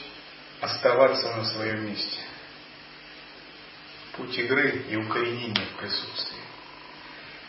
оставаться 0.61 1.37
на 1.37 1.45
своем 1.45 1.87
месте, 1.87 2.19
путь 4.17 4.37
игры 4.39 4.85
и 4.89 4.97
укоренения 4.97 5.67
в 5.67 5.81
присутствии. 5.81 6.41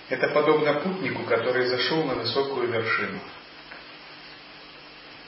Это 0.10 0.28
подобно 0.30 0.74
путнику, 0.82 1.24
который 1.24 1.68
зашел 1.68 2.04
на 2.04 2.16
высокую 2.16 2.68
вершину. 2.68 3.20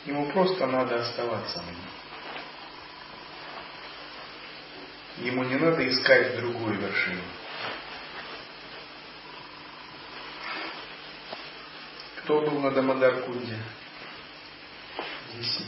Ему 0.05 0.29
просто 0.31 0.67
надо 0.67 1.01
оставаться 1.01 1.61
на 1.61 1.69
ней. 1.69 1.93
Ему 5.29 5.45
не 5.45 5.55
надо 5.55 5.87
искать 5.87 6.35
другую 6.35 6.77
вершину. 6.79 7.21
Кто 12.23 12.39
был 12.39 12.59
на 12.62 12.71
Дамадаркунде? 12.71 13.57
Здесь 15.33 15.62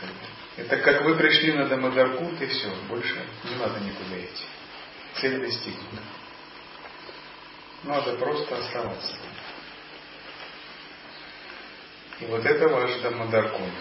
тогда. 0.00 0.26
Это 0.56 0.76
как 0.78 1.04
вы 1.04 1.14
пришли 1.14 1.52
на 1.52 1.66
Дамадаркунд 1.66 2.42
и 2.42 2.46
все, 2.46 2.68
больше 2.88 3.24
не 3.44 3.54
надо 3.56 3.78
никуда 3.78 4.18
идти. 4.24 4.44
Цель 5.20 5.40
достигнута. 5.40 6.02
Надо 7.84 8.14
просто 8.14 8.56
оставаться. 8.56 9.14
И 12.20 12.24
вот 12.24 12.44
это 12.44 12.68
ваш 12.68 13.00
Дамадаркунд. 13.02 13.72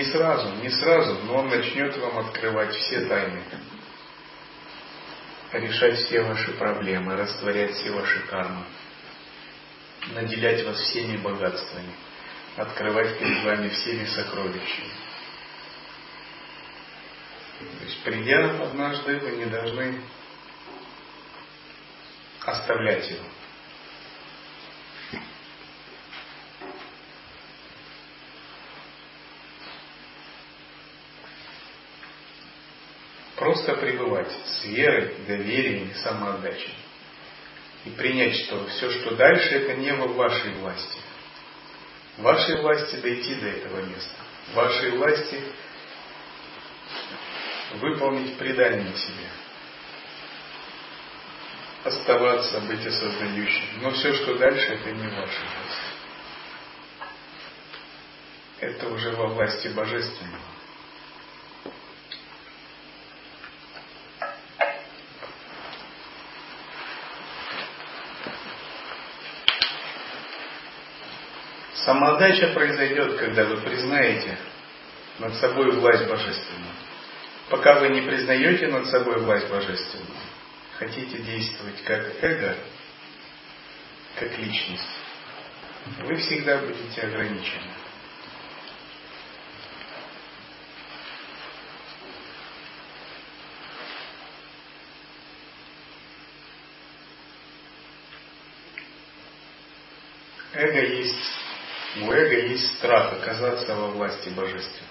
Не 0.00 0.06
сразу, 0.06 0.48
не 0.62 0.70
сразу, 0.70 1.12
но 1.24 1.40
он 1.40 1.50
начнет 1.50 1.94
вам 1.98 2.20
открывать 2.20 2.74
все 2.74 3.04
тайны, 3.04 3.42
решать 5.52 5.98
все 5.98 6.22
ваши 6.22 6.52
проблемы, 6.52 7.16
растворять 7.16 7.74
все 7.74 7.90
ваши 7.90 8.18
кармы, 8.20 8.64
наделять 10.14 10.64
вас 10.64 10.80
всеми 10.80 11.18
богатствами, 11.18 11.92
открывать 12.56 13.18
перед 13.18 13.44
вами 13.44 13.68
всеми 13.68 14.06
сокровищами. 14.06 14.90
То 17.58 17.84
есть, 17.84 18.02
придя 18.02 18.62
однажды, 18.62 19.18
вы 19.18 19.32
не 19.32 19.44
должны 19.44 20.00
оставлять 22.46 23.10
его. 23.10 23.24
Просто 33.60 33.74
пребывать 33.82 34.32
с 34.46 34.64
верой, 34.64 35.16
доверием 35.26 35.90
и 35.90 35.94
самоотдачей. 35.94 36.74
И 37.84 37.90
принять, 37.90 38.34
что 38.36 38.64
все, 38.68 38.90
что 38.90 39.16
дальше, 39.16 39.50
это 39.50 39.74
не 39.74 39.92
во 39.92 40.08
вашей 40.08 40.54
власти. 40.54 40.98
В 42.16 42.22
вашей 42.22 42.62
власти 42.62 42.96
дойти 42.96 43.34
до 43.34 43.48
этого 43.48 43.82
места. 43.82 44.16
В 44.52 44.54
вашей 44.54 44.92
власти 44.92 45.42
выполнить 47.74 48.38
предание 48.38 48.96
себе. 48.96 49.28
Оставаться, 51.84 52.60
быть 52.60 52.86
осознающим. 52.86 53.82
Но 53.82 53.90
все, 53.90 54.14
что 54.14 54.38
дальше, 54.38 54.72
это 54.72 54.90
не 54.90 55.06
ваша 55.06 55.40
власть. 55.40 55.82
Это 58.60 58.88
уже 58.88 59.10
во 59.12 59.26
власти 59.26 59.68
Божественного. 59.68 60.59
Самоотдача 71.90 72.52
произойдет, 72.54 73.16
когда 73.16 73.46
вы 73.46 73.56
признаете 73.62 74.38
над 75.18 75.34
собой 75.34 75.72
власть 75.72 76.06
божественную. 76.08 76.74
Пока 77.48 77.80
вы 77.80 77.88
не 77.88 78.02
признаете 78.02 78.68
над 78.68 78.86
собой 78.86 79.18
власть 79.18 79.48
божественную, 79.48 80.06
хотите 80.78 81.18
действовать 81.18 81.82
как 81.82 82.22
эго, 82.22 82.56
как 84.20 84.38
личность, 84.38 84.86
вы 86.04 86.14
всегда 86.14 86.58
будете 86.58 87.00
ограничены. 87.00 87.72
Эго 100.52 100.82
есть, 100.82 101.29
у 101.96 102.12
эго 102.12 102.48
есть 102.48 102.76
страх 102.76 103.12
оказаться 103.14 103.74
во 103.74 103.88
власти 103.88 104.28
божественной. 104.28 104.88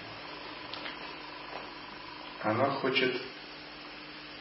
Она 2.42 2.70
хочет 2.70 3.20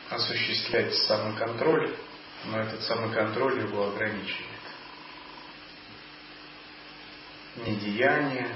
осуществлять 0.10 0.94
самоконтроль, 0.96 1.96
но 2.46 2.60
этот 2.60 2.82
самоконтроль 2.84 3.62
его 3.62 3.90
ограничивает. 3.90 4.48
Недеяние, 7.56 8.56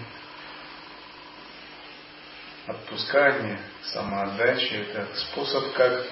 отпускание, 2.67 3.59
самоотдача– 3.83 4.75
это 4.75 5.07
способ, 5.15 5.73
как 5.73 6.05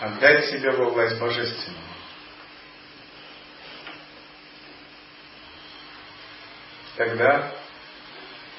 отдать 0.00 0.50
себя 0.50 0.72
во 0.72 0.90
власть 0.90 1.18
божественную. 1.18 1.99
Тогда 7.00 7.50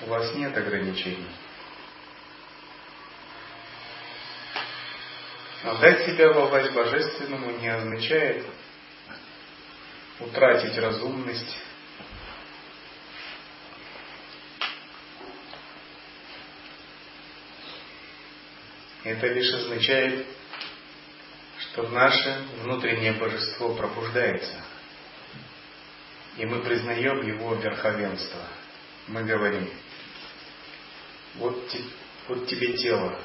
у 0.01 0.07
вас 0.07 0.33
нет 0.33 0.57
ограничений. 0.57 1.29
Отдать 5.63 6.07
себя 6.07 6.33
во 6.33 6.47
власть 6.47 6.73
божественному 6.73 7.51
не 7.59 7.67
означает 7.67 8.43
утратить 10.19 10.75
разумность, 10.75 11.55
Это 19.03 19.27
лишь 19.27 19.53
означает, 19.53 20.25
что 21.59 21.87
наше 21.89 22.43
внутреннее 22.63 23.13
божество 23.13 23.75
пробуждается. 23.75 24.63
И 26.41 26.45
мы 26.47 26.63
признаем 26.63 27.21
его 27.21 27.53
верховенство. 27.53 28.41
Мы 29.07 29.23
говорим, 29.23 29.69
вот, 31.35 31.71
вот 32.27 32.47
тебе 32.47 32.73
тело, 32.77 33.15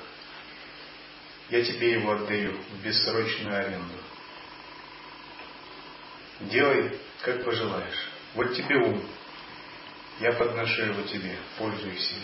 я 1.49 1.65
тебе 1.65 1.93
его 1.93 2.13
отдаю 2.13 2.53
в 2.53 2.83
бессрочную 2.85 3.59
аренду. 3.59 3.95
Делай, 6.41 7.01
как 7.23 7.43
пожелаешь. 7.43 8.11
Вот 8.35 8.55
тебе 8.55 8.77
ум, 8.77 9.03
я 10.21 10.35
подношу 10.35 10.83
его 10.83 11.01
тебе, 11.05 11.39
пользуйся 11.57 12.17
им. 12.17 12.23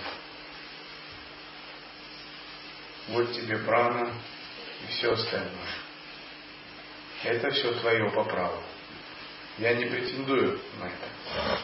Вот 3.14 3.32
тебе 3.32 3.56
прана 3.60 4.12
и 4.82 4.90
все 4.92 5.12
остальное. 5.12 5.74
Это 7.24 7.50
все 7.50 7.72
твое 7.80 8.10
по 8.10 8.24
праву. 8.24 8.62
Я 9.58 9.74
не 9.74 9.84
претендую 9.84 10.60
на 10.80 10.86
это. 10.86 11.62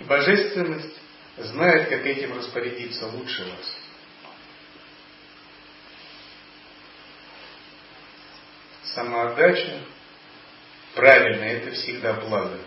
Божественность 0.00 1.00
знает, 1.38 1.88
как 1.88 2.04
этим 2.04 2.36
распорядиться 2.36 3.06
лучше 3.06 3.44
вас. 3.44 3.76
Самоотдача, 8.94 9.80
правильно, 10.94 11.44
это 11.44 11.70
всегда 11.72 12.12
благо. 12.14 12.58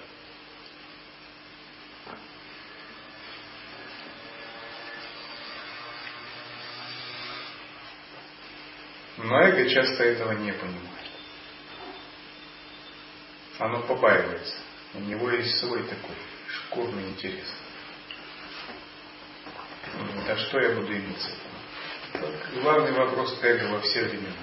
Эго 9.58 9.70
часто 9.70 10.04
этого 10.04 10.34
не 10.34 10.52
понимает. 10.52 10.84
Оно 13.58 13.82
побаивается. 13.82 14.56
У 14.94 15.00
него 15.00 15.32
есть 15.32 15.58
свой 15.58 15.82
такой 15.84 16.16
шкурный 16.48 17.10
интерес. 17.10 17.48
А 20.30 20.38
что 20.38 20.60
я 20.60 20.76
буду 20.76 20.94
иметь 20.94 21.20
с 21.20 21.28
этим? 21.28 22.62
Главный 22.62 22.92
вопрос 22.92 23.36
эго 23.42 23.74
во 23.74 23.82
все 23.82 24.04
времена. 24.04 24.36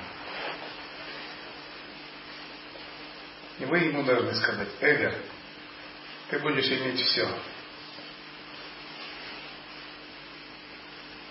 И 3.61 3.65
вы 3.67 3.79
ему 3.79 4.03
должны 4.03 4.35
сказать, 4.35 4.69
эго, 4.81 5.15
ты 6.31 6.41
будешь 6.41 6.67
иметь 6.67 7.01
все. 7.01 7.29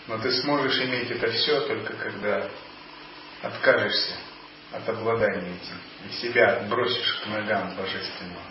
Но 0.07 0.19
ты 0.19 0.31
сможешь 0.41 0.79
иметь 0.79 1.11
это 1.11 1.31
все 1.31 1.59
только 1.67 1.93
когда 1.95 2.49
откажешься 3.43 4.15
от 4.71 4.89
обладания 4.89 5.55
этим 5.55 5.77
и 6.09 6.13
себя 6.13 6.57
отбросишь 6.57 7.21
к 7.21 7.27
ногам 7.27 7.75
Божественного. 7.75 8.41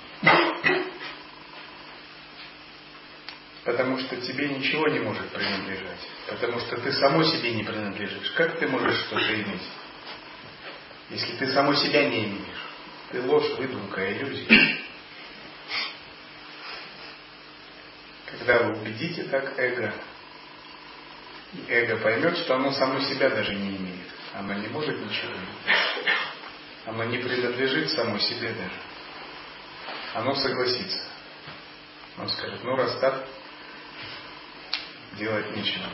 Потому 3.64 3.98
что 3.98 4.16
тебе 4.16 4.48
ничего 4.48 4.88
не 4.88 5.00
может 5.00 5.28
принадлежать. 5.30 6.00
Потому 6.28 6.60
что 6.60 6.80
ты 6.80 6.92
само 6.92 7.22
себе 7.24 7.54
не 7.54 7.64
принадлежишь. 7.64 8.30
Как 8.32 8.58
ты 8.58 8.68
можешь 8.68 8.98
что-то 9.06 9.34
иметь? 9.34 9.62
Если 11.10 11.36
ты 11.36 11.46
само 11.52 11.74
себя 11.74 12.08
не 12.08 12.24
имеешь. 12.24 12.62
Ты 13.10 13.22
ложь, 13.22 13.50
выдумка, 13.58 14.12
иллюзия. 14.12 14.78
Когда 18.26 18.62
вы 18.64 18.80
убедите 18.80 19.24
так 19.24 19.58
эго, 19.58 19.94
эго 21.68 21.96
поймет, 21.98 22.38
что 22.38 22.56
оно 22.56 22.72
само 22.72 22.98
себя 23.00 23.30
даже 23.30 23.54
не 23.54 23.76
имеет. 23.76 24.01
Оно 24.34 24.54
не 24.54 24.68
может 24.68 24.98
ничего. 24.98 25.32
Оно 26.86 27.04
не 27.04 27.18
принадлежит 27.18 27.90
само 27.90 28.18
себе 28.18 28.52
даже. 28.52 28.80
Оно 30.14 30.34
согласится. 30.34 31.00
Он 32.18 32.28
скажет, 32.28 32.62
ну 32.64 32.76
раз 32.76 32.98
так, 32.98 33.26
делать 35.12 35.56
нечего. 35.56 35.86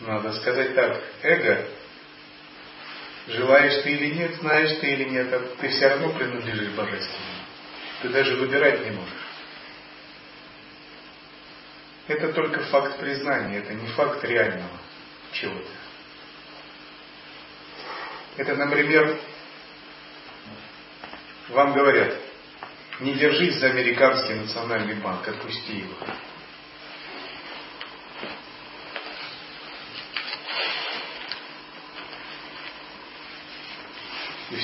Надо 0.00 0.32
сказать 0.40 0.74
так, 0.74 1.02
эго, 1.22 1.68
желаешь 3.28 3.82
ты 3.82 3.92
или 3.92 4.14
нет, 4.14 4.34
знаешь 4.36 4.78
ты 4.80 4.92
или 4.92 5.04
нет, 5.04 5.32
а 5.32 5.40
ты 5.60 5.68
все 5.68 5.88
равно 5.88 6.10
принадлежишь 6.10 6.70
Божественному. 6.70 7.42
Ты 8.02 8.08
даже 8.08 8.36
выбирать 8.36 8.84
не 8.84 8.90
можешь. 8.90 9.12
Это 12.06 12.32
только 12.32 12.60
факт 12.64 12.98
признания, 12.98 13.58
это 13.58 13.74
не 13.74 13.86
факт 13.88 14.24
реального 14.24 14.78
чего-то. 15.32 15.68
Это, 18.38 18.54
например, 18.54 19.18
вам 21.48 21.74
говорят, 21.74 22.14
не 23.00 23.14
держись 23.14 23.58
за 23.58 23.66
американский 23.66 24.34
национальный 24.34 24.94
банк, 24.94 25.26
отпусти 25.28 25.78
его. 25.78 25.94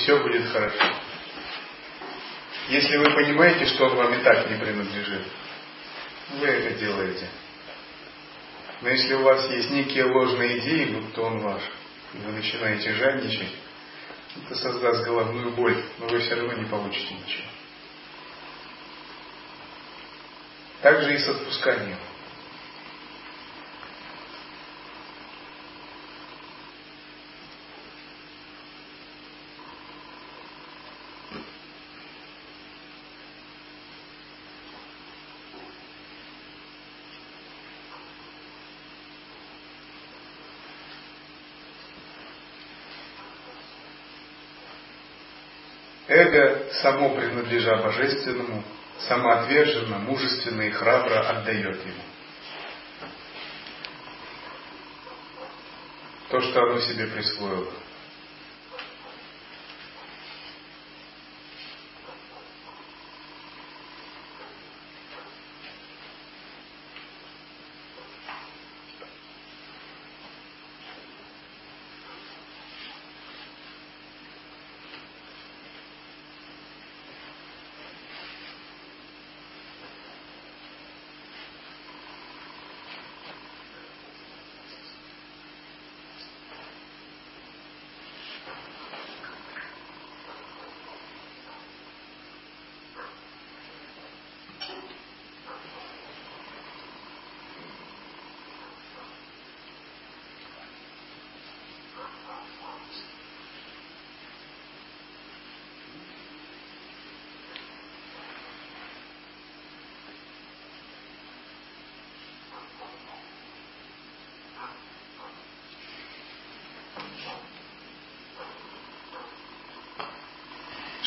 Все 0.05 0.21
будет 0.21 0.47
хорошо. 0.51 0.85
Если 2.69 2.97
вы 2.97 3.05
понимаете, 3.05 3.65
что 3.65 3.85
он 3.85 3.95
вам 3.95 4.13
и 4.13 4.23
так 4.23 4.49
не 4.49 4.57
принадлежит, 4.57 5.23
вы 6.39 6.45
это 6.45 6.79
делаете. 6.79 7.27
Но 8.81 8.89
если 8.89 9.15
у 9.15 9.23
вас 9.23 9.49
есть 9.49 9.71
некие 9.71 10.05
ложные 10.05 10.59
идеи, 10.59 10.85
будто 10.93 11.21
он 11.21 11.39
ваш, 11.39 11.61
и 12.13 12.17
вы 12.17 12.33
начинаете 12.33 12.93
жадничать, 12.93 13.51
это 14.45 14.55
создаст 14.55 15.05
головную 15.05 15.51
боль, 15.51 15.83
но 15.99 16.07
вы 16.07 16.19
все 16.19 16.35
равно 16.35 16.53
не 16.53 16.65
получите 16.65 17.15
ничего. 17.15 17.47
Так 20.81 21.01
же 21.01 21.15
и 21.15 21.17
с 21.17 21.27
отпусканием. 21.27 21.97
Эго, 46.15 46.71
само 46.81 47.09
принадлежа 47.09 47.75
Божественному, 47.75 48.63
самоотверженно, 48.99 49.97
мужественно 49.99 50.61
и 50.61 50.71
храбро 50.71 51.29
отдает 51.29 51.85
ему. 51.85 52.03
То, 56.29 56.39
что 56.39 56.61
оно 56.61 56.79
себе 56.79 57.07
присвоило. 57.07 57.71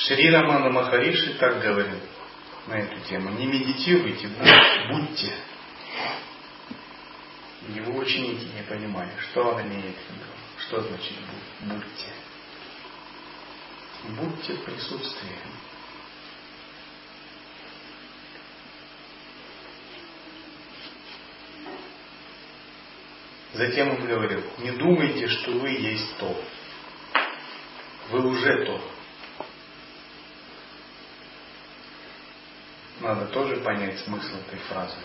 Шри 0.09 0.30
Рамана 0.30 0.70
Махариши 0.70 1.34
так 1.34 1.61
говорил 1.61 2.00
на 2.66 2.78
эту 2.78 2.98
тему. 3.00 3.28
Не 3.32 3.44
медитируйте, 3.44 4.28
будьте. 4.90 5.34
Его 7.68 7.98
ученики 7.98 8.46
не 8.56 8.62
понимали, 8.62 9.12
что 9.20 9.42
он 9.42 9.61
имеет 9.61 9.96
в 9.96 10.11
виду. 10.11 10.24
Что 10.61 10.80
значит 10.80 11.12
будьте? 11.61 12.09
Будьте 14.09 14.54
в 14.54 14.64
присутствии. 14.64 15.36
Затем 23.52 23.90
он 23.90 24.06
говорил, 24.06 24.42
не 24.59 24.70
думайте, 24.70 25.28
что 25.28 25.50
вы 25.50 25.68
есть 25.70 26.16
то. 26.16 26.42
Вы 28.11 28.26
уже 28.26 28.64
то. 28.64 28.88
Надо 33.01 33.26
тоже 33.26 33.59
понять 33.59 34.01
смысл 34.01 34.36
этой 34.38 34.59
фразы. 34.61 34.96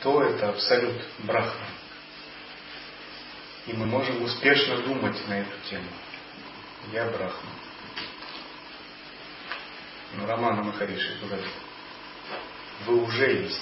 То 0.00 0.22
это 0.24 0.48
абсолют 0.48 1.00
Брахма. 1.18 1.66
И 3.66 3.72
мы 3.72 3.86
можем 3.86 4.22
успешно 4.22 4.78
думать 4.78 5.28
на 5.28 5.40
эту 5.40 5.56
тему. 5.68 5.90
Я 6.92 7.04
Брахма. 7.04 7.50
Но 10.14 10.26
Романа 10.26 10.64
Махариши 10.64 11.20
говорит, 11.20 11.46
вы 12.86 13.04
уже 13.04 13.42
есть 13.42 13.60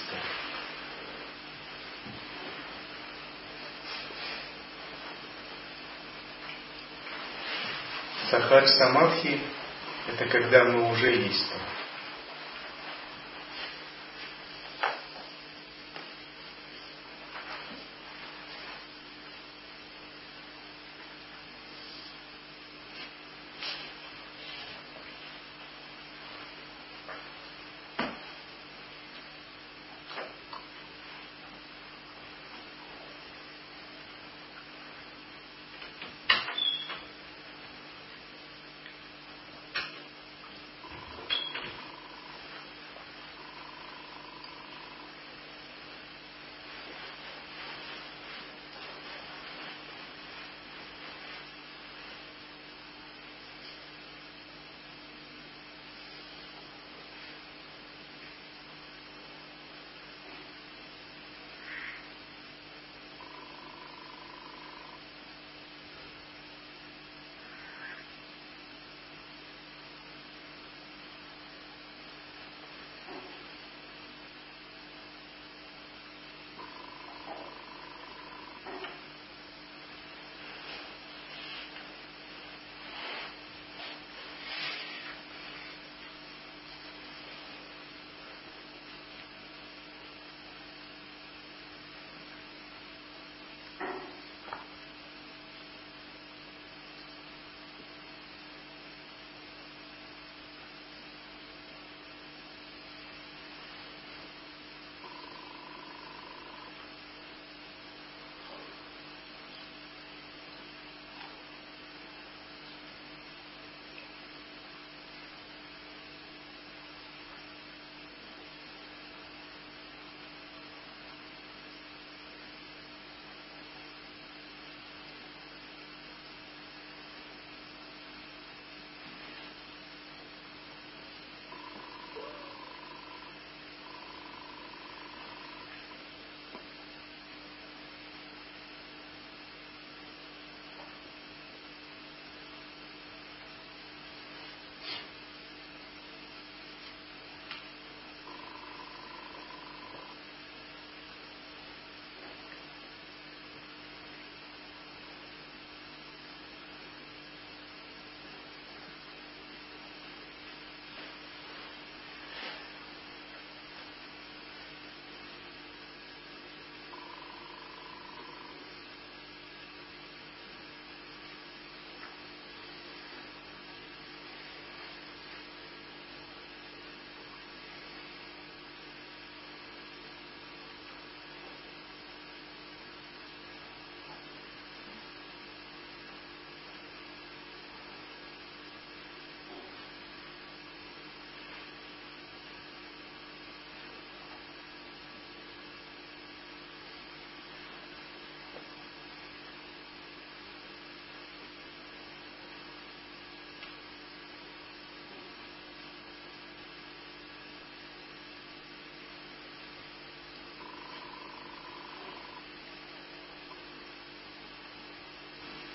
Сахар 8.29 8.67
Самадхи– 8.67 9.39
это 10.07 10.25
когда 10.25 10.63
мы 10.65 10.91
уже 10.91 11.15
есть 11.15 11.49
там. 11.49 11.78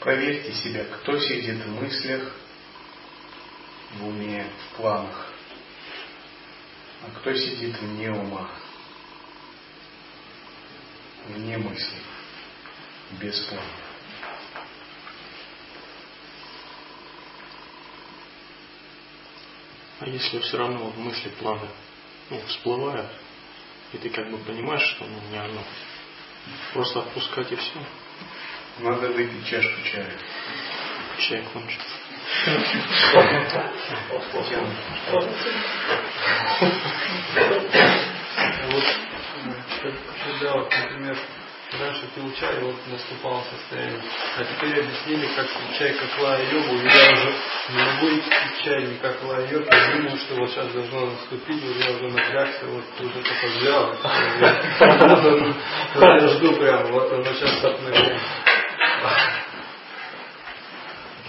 Проверьте 0.04 0.52
себя, 0.52 0.84
кто 0.84 1.18
сидит 1.18 1.64
в 1.64 1.80
мыслях, 1.80 2.30
в 3.92 4.06
уме, 4.06 4.46
в 4.68 4.76
планах, 4.76 5.32
а 7.02 7.18
кто 7.18 7.34
сидит 7.34 7.80
вне 7.80 8.10
ума, 8.10 8.50
вне 11.28 11.56
мыслей, 11.56 12.02
без 13.12 13.40
планов. 13.46 13.64
А 20.00 20.06
если 20.06 20.38
все 20.40 20.58
равно 20.58 20.92
мысли, 20.98 21.30
планы 21.40 21.70
ну, 22.28 22.42
всплывают, 22.48 23.10
и 23.94 23.96
ты 23.96 24.10
как 24.10 24.30
бы 24.30 24.36
понимаешь, 24.36 24.86
что 24.96 25.06
ну, 25.06 25.18
не 25.30 25.38
оно, 25.38 25.64
просто 26.74 26.98
отпускать 26.98 27.50
и 27.52 27.56
все. 27.56 27.80
Надо 28.80 29.08
выпить 29.08 29.46
чашку 29.46 29.80
чая. 29.84 30.10
Чай 31.18 31.44
кончится. 31.52 31.94
Вот, 38.70 38.84
когда, 40.24 40.52
вот, 40.54 40.72
например, 40.72 41.16
раньше 41.80 42.06
пил 42.14 42.32
чай, 42.34 42.58
вот 42.60 42.74
наступало 42.90 43.42
состояние. 43.44 44.00
А 44.38 44.44
теперь 44.44 44.80
объяснили, 44.80 45.28
как 45.36 45.46
чай 45.78 45.92
как 45.92 46.22
лая-йогу, 46.22 46.74
я 46.74 47.12
уже 47.12 47.34
не 47.70 47.78
могу 47.78 48.06
пить 48.08 48.64
чай 48.64 48.82
не 48.82 48.96
как 48.96 49.22
лая-йогу, 49.22 49.66
я 49.70 49.96
думаю, 49.96 50.16
что 50.16 50.34
вот 50.34 50.50
сейчас 50.50 50.72
должно 50.72 51.06
наступить, 51.06 51.62
вот 51.62 51.76
я 51.76 51.90
уже 51.92 52.08
напрягся, 52.08 52.66
вот 52.66 52.84
уже 53.00 53.22
только 53.22 53.46
взял. 53.46 53.96
Я 56.20 56.28
жду 56.28 56.52
прямо, 56.56 56.86
вот 56.88 57.12
оно 57.12 57.24
сейчас 57.24 57.58
вдохновение. 57.58 58.20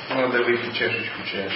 Надо 0.10 0.44
выпить 0.44 0.78
чашечку 0.78 1.24
чая. 1.30 1.52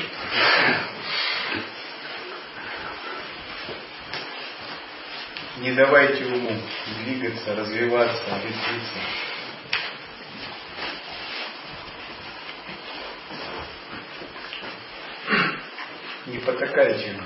Не 5.59 5.71
давайте 5.73 6.25
уму 6.25 6.61
двигаться, 6.99 7.55
развиваться, 7.55 8.35
объясниться. 8.35 8.99
Не 16.25 16.37
потакайте 16.39 17.09
ему. 17.09 17.23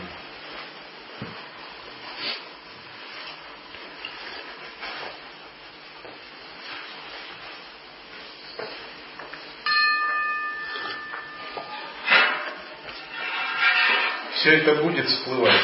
Все 14.44 14.58
это 14.58 14.76
будет 14.76 15.08
всплывать. 15.08 15.62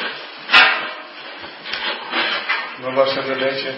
Но 2.80 2.92
ваша 2.94 3.24
задача 3.24 3.76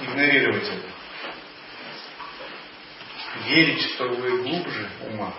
игнорировать 0.00 0.64
это. 0.64 0.88
Верить, 3.46 3.80
что 3.92 4.08
вы 4.08 4.42
глубже 4.42 4.90
ума, 5.10 5.32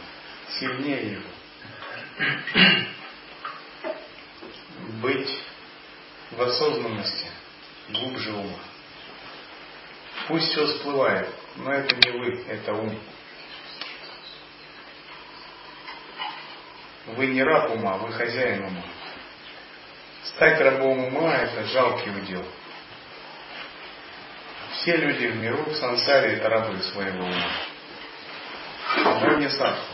сильнее 0.57 1.11
его. 1.11 1.29
Быть 5.01 5.43
в 6.31 6.41
осознанности 6.41 7.27
глубже 7.89 8.31
ума. 8.31 8.59
Пусть 10.29 10.49
все 10.49 10.65
всплывает, 10.65 11.27
но 11.57 11.73
это 11.73 11.93
не 11.93 12.11
вы, 12.17 12.45
это 12.47 12.73
ум. 12.73 12.97
Вы 17.07 17.27
не 17.27 17.43
раб 17.43 17.71
ума, 17.71 17.97
вы 17.97 18.13
хозяин 18.13 18.63
ума. 18.63 18.83
Стать 20.23 20.59
рабом 20.61 21.05
ума– 21.05 21.35
это 21.35 21.63
жалкий 21.65 22.11
удел. 22.11 22.45
Все 24.73 24.97
люди 24.97 25.27
в 25.27 25.35
миру, 25.37 25.63
в 25.63 25.75
сансаре– 25.75 26.33
это 26.37 26.49
рабы 26.49 26.79
своего 26.79 27.25
ума. 27.25 27.51
Но 29.21 29.37
не 29.37 29.49
садху. 29.49 29.93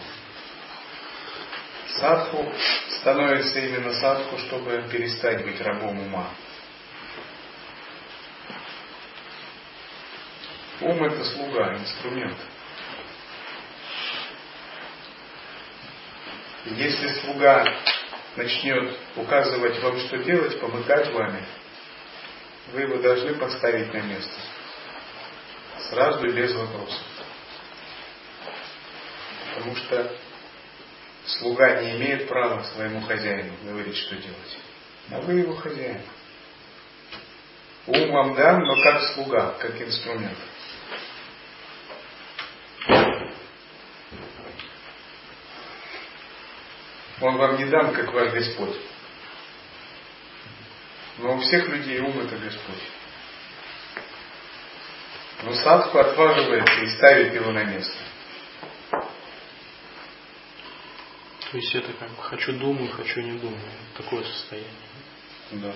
Садху 2.00 2.54
становится 3.00 3.60
именно 3.60 3.94
садху, 3.94 4.38
чтобы 4.40 4.84
перестать 4.92 5.44
быть 5.46 5.62
рабом 5.62 6.00
ума. 6.00 6.28
Ум– 10.82 11.04
это 11.06 11.24
слуга, 11.24 11.74
инструмент– 11.74 12.38
Если 16.76 17.08
слуга 17.22 17.66
начнет 18.36 18.98
указывать 19.16 19.82
вам, 19.82 20.00
что 20.02 20.18
делать, 20.18 20.60
помыкать 20.60 21.12
вами, 21.14 21.44
вы 22.74 22.82
его 22.82 22.98
должны 22.98 23.36
поставить 23.36 23.94
на 23.94 24.02
место. 24.02 24.36
Сразу 25.90 26.28
и 26.28 26.34
без 26.34 26.54
вопросов. 26.54 27.02
Потому 29.56 29.76
что 29.78 30.18
слуга 31.26 31.82
не 31.82 31.98
имеет 31.98 32.28
права 32.28 32.64
своему 32.64 33.02
хозяину 33.02 33.54
говорить, 33.64 33.96
что 33.96 34.16
делать. 34.16 34.58
А 35.10 35.22
вы 35.22 35.40
его 35.40 35.56
хозяин. 35.56 36.02
Ум 37.88 38.12
вам 38.12 38.36
дан, 38.36 38.60
но 38.60 38.84
как 38.84 39.02
слуга, 39.14 39.56
как 39.60 39.82
инструмент. 39.82 40.38
Он 47.22 47.38
вам 47.38 47.58
не 47.58 47.66
дан, 47.66 47.94
как 47.94 48.14
ваш 48.14 48.32
Господь. 48.32 48.76
Но 51.18 51.36
у 51.36 51.40
всех 51.40 51.68
людей 51.70 52.00
ум 52.00 52.20
это 52.20 52.38
Господь. 52.38 52.84
Но 55.44 55.54
садху 55.54 55.98
отваживается 55.98 56.82
и 56.82 56.90
ставит 56.90 57.34
его 57.34 57.52
на 57.52 57.64
место. 57.64 57.98
То 61.52 61.58
есть 61.58 61.74
это 61.76 61.94
как 61.94 62.10
хочу 62.20 62.54
думаю, 62.54 62.92
хочу 62.92 63.22
не 63.22 63.40
думаю. 63.40 63.62
Такое 63.96 64.24
состояние. 64.24 64.72
Да. 65.52 65.74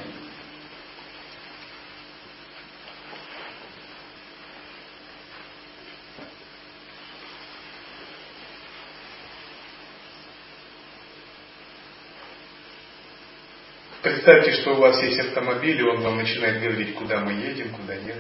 Представьте, 14.02 14.54
что 14.54 14.74
у 14.74 14.78
вас 14.78 15.00
есть 15.04 15.20
автомобиль, 15.20 15.80
и 15.80 15.84
он 15.84 16.02
вам 16.02 16.18
начинает 16.18 16.60
говорить, 16.60 16.96
куда 16.96 17.20
мы 17.20 17.34
едем, 17.34 17.72
куда 17.72 17.96
нет. 17.96 18.18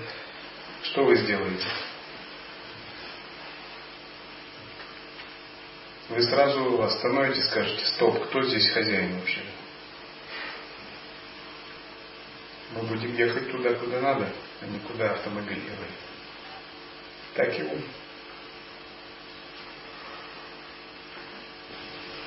Что 0.83 1.03
вы 1.03 1.15
сделаете? 1.15 1.65
Вы 6.09 6.21
сразу 6.23 6.83
остановитесь, 6.83 7.45
скажете, 7.45 7.83
стоп, 7.85 8.23
кто 8.25 8.43
здесь 8.43 8.69
хозяин 8.69 9.17
вообще? 9.17 9.41
Мы 12.73 12.83
будем 12.83 13.15
ехать 13.15 13.49
туда, 13.51 13.73
куда 13.73 14.01
надо, 14.01 14.31
а 14.61 14.65
не 14.67 14.79
куда 14.79 15.13
автомобиль 15.13 15.61
говорит. 15.61 15.95
Так 17.33 17.59
и 17.59 17.63
ум. 17.63 17.81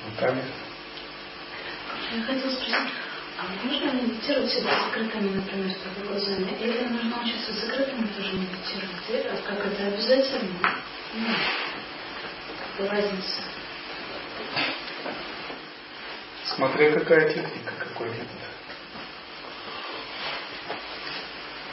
Руками. 0.09 0.43
Я 2.11 2.23
хотела 2.23 2.51
спросить, 2.51 2.75
а 3.37 3.47
можно 3.65 3.91
медитировать 3.91 4.49
всегда 4.49 4.85
закрытыми, 4.85 5.35
например, 5.35 5.69
с 5.71 6.07
глазами? 6.07 6.57
Или 6.61 6.85
нужно 6.85 7.21
учиться 7.21 7.51
закрытыми 7.53 8.07
тоже 8.07 8.33
медитировать? 8.33 9.09
Или 9.09 9.23
как 9.45 9.65
это 9.65 9.87
обязательно? 9.87 10.59
Ну, 11.13 11.27
какая 12.77 13.01
разница? 13.01 13.41
Смотря 16.45 16.91
какая 16.93 17.33
техника, 17.33 17.73
какой 17.77 18.09
метод. 18.09 18.29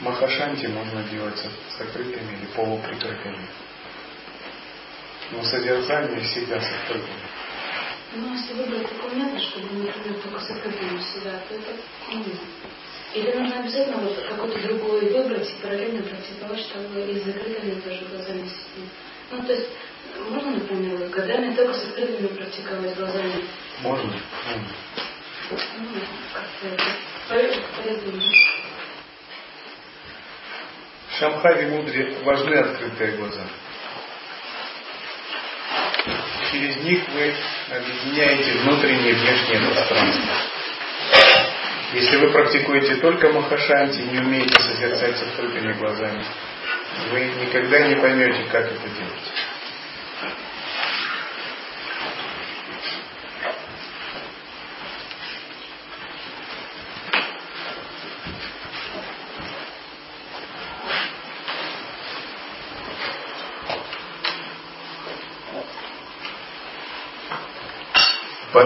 Махашанти 0.01 0.65
можно 0.65 1.03
делать 1.03 1.37
с 1.37 1.77
закрытыми 1.77 2.33
или 2.33 2.45
полуприкрытыми. 2.47 3.47
Но 5.31 5.43
содержание 5.43 6.19
всегда 6.21 6.59
с 6.59 6.65
открытыми. 6.65 7.32
Ну, 8.15 8.31
если 8.31 8.53
выбрать 8.53 8.87
такой 8.89 9.15
метод, 9.15 9.41
чтобы, 9.41 9.73
например, 9.73 10.21
только 10.21 10.39
с 10.39 10.47
закрытыми 10.47 10.99
себя, 10.99 11.39
то 11.49 11.55
это 11.55 11.71
ну, 12.11 12.23
Или 13.15 13.31
нужно 13.31 13.59
обязательно 13.59 13.97
вот 13.97 14.23
какой-то 14.29 14.59
другой 14.61 15.09
выбрать 15.09 15.49
и 15.49 15.61
параллельно 15.61 16.03
практиковать, 16.03 16.59
чтобы 16.59 17.01
и 17.01 17.19
с 17.19 17.23
закрытыми 17.23 17.81
тоже 17.81 18.05
глазами 18.05 18.47
сидеть. 18.47 18.89
Ну, 19.31 19.41
то 19.41 19.53
есть, 19.53 19.69
можно, 20.29 20.51
например, 20.51 21.09
годами 21.09 21.55
только 21.55 21.73
с 21.73 21.83
открытыми 21.85 22.27
практиковать 22.27 22.95
глазами? 22.95 23.45
Можно. 23.81 24.11
Можно. 24.11 24.67
Ну, 25.79 25.99
как-то 26.33 27.35
это 27.35 27.61
полезно. 27.77 28.11
В 31.09 31.19
Шамхаре 31.19 31.67
мудре 31.67 32.17
важны 32.23 32.55
открытые 32.55 33.17
глаза. 33.17 33.41
Через 36.53 36.77
них 36.83 37.01
вы 37.09 37.33
объединяете 37.75 38.51
внутреннее 38.59 39.11
и 39.11 39.15
внешнее 39.15 39.59
пространство. 39.59 40.33
Если 41.93 42.17
вы 42.17 42.29
практикуете 42.29 42.95
только 42.95 43.29
махашанти, 43.29 44.01
не 44.01 44.19
умеете 44.19 44.59
созерцать 44.61 45.21
открытыми 45.21 45.73
глазами, 45.73 46.23
вы 47.11 47.21
никогда 47.41 47.87
не 47.87 47.95
поймете, 47.95 48.43
как 48.51 48.65
это 48.65 48.89
делать. 48.89 49.42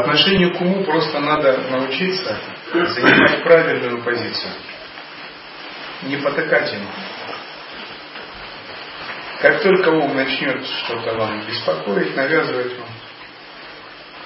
Отношению 0.07 0.57
к 0.57 0.61
уму 0.61 0.83
просто 0.85 1.19
надо 1.19 1.57
научиться 1.69 2.37
занимать 2.71 3.43
правильную 3.43 4.01
позицию. 4.03 4.53
Не 6.03 6.17
потакать 6.17 6.71
ему. 6.73 6.87
Как 9.41 9.61
только 9.61 9.89
ум 9.89 10.15
начнет 10.15 10.65
что-то 10.65 11.13
вам 11.15 11.41
беспокоить, 11.41 12.15
навязывать 12.15 12.77
вам, 12.79 12.89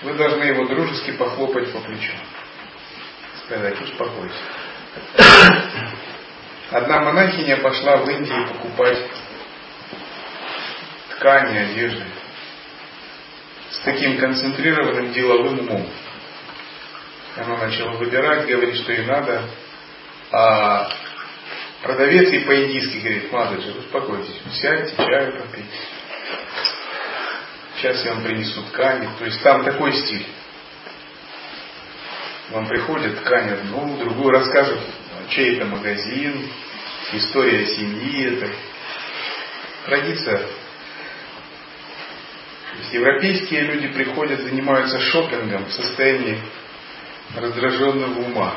вы 0.03 0.13
должны 0.13 0.43
его 0.43 0.67
дружески 0.67 1.11
похлопать 1.11 1.71
по 1.73 1.79
плечу. 1.79 2.13
Сказать, 3.45 3.81
успокойся. 3.81 4.35
Одна 6.69 7.01
монахиня 7.01 7.57
пошла 7.57 7.97
в 7.97 8.09
Индию 8.09 8.47
покупать 8.47 8.99
ткани, 11.15 11.57
одежды 11.57 12.05
с 13.71 13.79
таким 13.79 14.17
концентрированным 14.17 15.11
деловым 15.13 15.59
умом. 15.59 15.89
Она 17.37 17.57
начала 17.57 17.91
выбирать, 17.93 18.47
говорит, 18.47 18.75
что 18.75 18.91
ей 18.91 19.05
надо. 19.05 19.43
А 20.31 20.91
продавец 21.81 22.29
ей 22.29 22.41
по-индийски 22.41 22.97
говорит, 22.97 23.31
Мадыджи, 23.31 23.71
успокойтесь, 23.71 24.35
сядьте, 24.53 24.95
чаю 24.97 25.39
попейте. 25.39 25.69
Сейчас 27.77 28.05
я 28.05 28.13
вам 28.13 28.23
принесу 28.23 28.61
ткани. 28.63 29.09
То 29.17 29.25
есть 29.25 29.41
там 29.41 29.63
такой 29.63 29.93
стиль. 29.93 30.27
Вам 32.49 32.67
приходят 32.67 33.19
ткани 33.21 33.51
одну, 33.51 33.97
другую 33.97 34.31
расскажут, 34.31 34.79
чей 35.29 35.55
это 35.55 35.65
магазин, 35.65 36.49
история 37.13 37.65
семьи, 37.65 38.25
это 38.25 38.53
традиция 39.85 40.45
есть 42.81 42.93
европейские 42.93 43.61
люди 43.61 43.87
приходят, 43.89 44.41
занимаются 44.41 44.99
шопингом 44.99 45.65
в 45.65 45.71
состоянии 45.71 46.41
раздраженного 47.35 48.19
ума. 48.19 48.55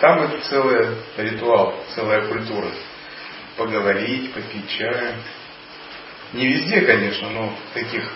Там 0.00 0.22
это 0.22 0.40
целый 0.42 0.96
ритуал, 1.16 1.82
целая 1.94 2.26
культура. 2.26 2.68
Поговорить, 3.56 4.32
попить 4.32 4.68
чаю. 4.68 5.14
Не 6.34 6.48
везде, 6.48 6.82
конечно, 6.82 7.30
но 7.30 7.48
в 7.48 7.74
таких 7.74 8.12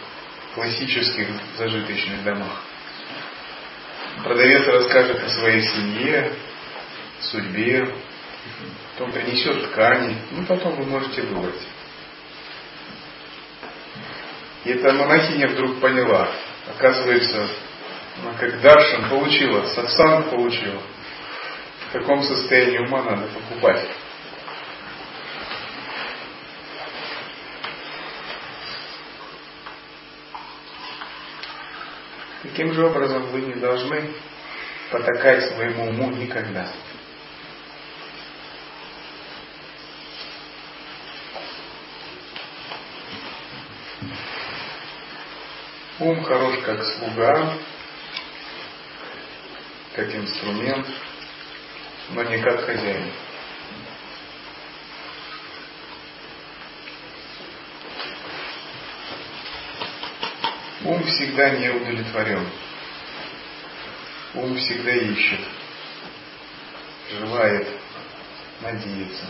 классических 0.55 1.29
зажиточных 1.57 2.23
домах. 2.23 2.63
Продавец 4.23 4.67
расскажет 4.67 5.23
о 5.23 5.29
своей 5.31 5.63
семье, 5.63 6.33
судьбе, 7.21 7.89
потом 8.93 9.13
принесет 9.13 9.71
ткани, 9.71 10.17
ну 10.33 10.45
потом 10.45 10.75
вы 10.75 10.85
можете 10.85 11.23
выбрать. 11.23 11.61
И 14.65 14.71
эта 14.71 14.93
монахиня 14.93 15.49
вдруг 15.49 15.81
поняла, 15.81 16.29
оказывается, 16.69 17.49
она 18.23 18.35
как 18.39 18.61
даршин 18.61 19.09
получила, 19.09 19.67
сатсанг 19.67 20.31
получила. 20.31 20.83
В 21.89 21.93
каком 21.93 22.23
состоянии 22.23 22.79
ума 22.79 23.03
надо 23.03 23.27
покупать. 23.29 23.87
Таким 32.43 32.75
же 32.75 32.87
образом 32.87 33.27
вы 33.29 33.41
не 33.41 33.55
должны 33.55 34.11
потакать 34.91 35.45
своему 35.45 35.89
уму 35.89 36.11
никогда. 36.11 36.69
Ум 46.01 46.25
хорош 46.25 46.57
как 46.65 46.83
слуга, 46.83 47.59
как 49.95 50.15
инструмент, 50.15 50.87
но 52.13 52.23
не 52.23 52.39
как 52.39 52.65
хозяин. 52.65 53.13
Ум 60.85 61.05
всегда 61.05 61.51
не 61.51 61.69
удовлетворен. 61.69 62.49
Ум 64.33 64.57
всегда 64.57 64.93
ищет, 64.93 65.41
желает, 67.11 67.69
надеется. 68.63 69.27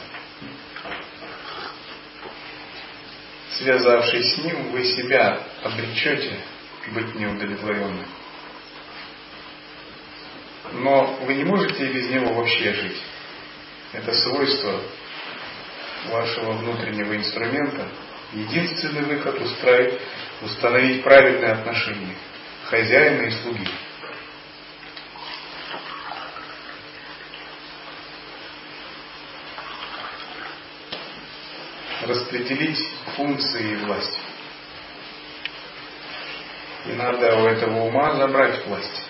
Связавшись 3.59 4.35
с 4.35 4.39
ним, 4.39 4.71
вы 4.71 4.85
себя 4.85 5.43
обречете 5.65 6.39
быть 6.93 7.15
неудовлетворенным. 7.15 8.07
Но 10.73 11.19
вы 11.23 11.35
не 11.35 11.45
можете 11.45 11.87
без 11.87 12.09
него 12.11 12.35
вообще 12.35 12.73
жить. 12.73 13.03
Это 13.93 14.13
свойство 14.13 14.81
вашего 16.11 16.53
внутреннего 16.53 17.17
инструмента. 17.17 17.89
Единственный 18.33 19.03
выход 19.03 19.41
устроить, 19.41 20.01
установить 20.43 21.03
правильные 21.03 21.53
отношения 21.53 22.15
хозяина 22.71 23.23
и 23.23 23.31
слуги. 23.31 23.69
Распределить 32.03 32.79
функции 33.17 33.73
и 33.73 33.77
власть. 33.85 34.20
И 36.87 36.93
надо 36.93 37.37
у 37.37 37.47
этого 37.47 37.81
ума 37.81 38.15
забрать 38.15 38.67
власть. 38.67 39.03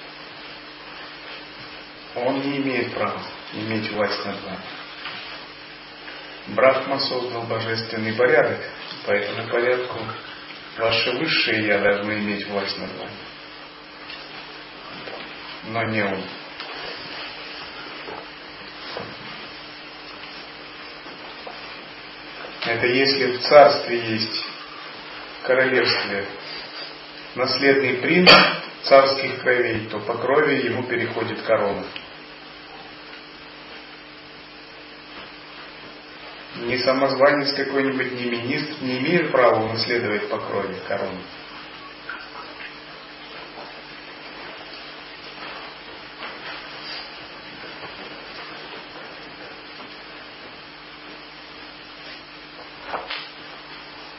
Он 2.17 2.41
не 2.41 2.59
имеет 2.59 2.93
права 2.93 3.23
иметь 3.53 3.91
власть 3.93 4.25
над 4.25 4.43
вами. 4.43 4.59
Брахма 6.49 6.99
создал 6.99 7.43
божественный 7.43 8.13
порядок, 8.15 8.59
по 9.07 9.13
этому 9.13 9.49
порядку 9.49 9.99
ваше 10.79 11.13
высшее 11.13 11.67
Я 11.67 11.79
должно 11.79 12.13
иметь 12.15 12.47
власть 12.49 12.77
над 12.79 12.91
вами. 12.99 13.11
Но 15.65 15.85
не 15.85 16.03
он. 16.03 16.25
Это 22.63 22.87
если 22.87 23.33
в 23.33 23.43
царстве 23.43 23.99
есть 23.99 24.45
королевстве 25.45 26.27
наследный 27.35 27.95
принц 27.95 28.31
царских 28.83 29.41
кровей, 29.43 29.87
то 29.91 29.99
по 30.01 30.15
крови 30.15 30.67
ему 30.67 30.83
переходит 30.85 31.43
корона. 31.43 31.85
Не 36.57 36.79
самозванец 36.79 37.55
какой-нибудь, 37.55 38.13
не 38.13 38.25
министр 38.25 38.83
не 38.83 38.99
имеет 38.99 39.31
права 39.31 39.65
унаследовать 39.65 40.29
по 40.29 40.39
крови 40.39 40.77
корону. 40.89 41.21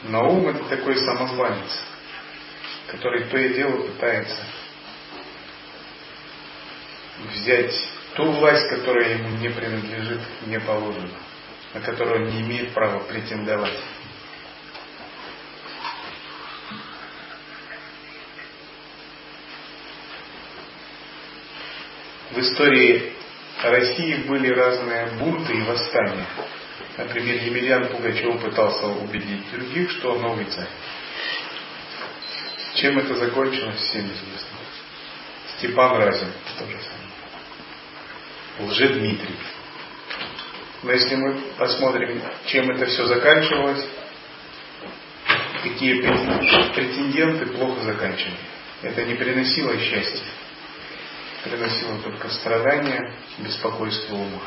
Но 0.04 0.28
ум 0.30 0.48
это 0.48 0.64
такой 0.64 0.96
самозванец 0.96 1.91
который 2.92 3.24
то 3.24 3.38
и 3.38 3.54
дело 3.54 3.86
пытается 3.86 4.36
взять 7.30 7.74
ту 8.14 8.30
власть, 8.32 8.68
которая 8.68 9.16
ему 9.16 9.30
не 9.38 9.48
принадлежит, 9.48 10.20
не 10.46 10.60
положена, 10.60 11.08
на 11.72 11.80
которую 11.80 12.26
он 12.26 12.34
не 12.34 12.42
имеет 12.42 12.74
права 12.74 13.00
претендовать. 13.00 13.78
В 22.30 22.38
истории 22.38 23.12
России 23.62 24.22
были 24.26 24.48
разные 24.48 25.06
бунты 25.18 25.54
и 25.54 25.62
восстания. 25.62 26.26
Например, 26.98 27.42
Емельян 27.42 27.88
Пугачев 27.88 28.42
пытался 28.42 28.86
убедить 28.86 29.50
других, 29.50 29.90
что 29.92 30.12
он 30.12 30.22
новый 30.22 30.44
царь. 30.46 30.68
Чем 32.82 32.98
это 32.98 33.14
закончилось, 33.14 33.76
всем 33.76 34.06
известно. 34.06 34.58
Степан 35.56 35.98
Разин, 35.98 36.32
то 36.58 36.66
же 36.66 36.76
самое. 38.58 38.72
Лже-Дмитрий. 38.72 39.36
Но 40.82 40.90
если 40.90 41.14
мы 41.14 41.34
посмотрим, 41.56 42.20
чем 42.46 42.68
это 42.72 42.86
все 42.86 43.06
заканчивалось, 43.06 43.86
какие 45.62 46.00
претенденты 46.74 47.46
плохо 47.54 47.82
заканчивали. 47.82 48.34
Это 48.82 49.04
не 49.04 49.14
приносило 49.14 49.78
счастья. 49.78 50.26
Приносило 51.44 51.98
только 52.00 52.30
страдания, 52.30 53.14
беспокойство 53.38 54.16
ума. 54.16 54.42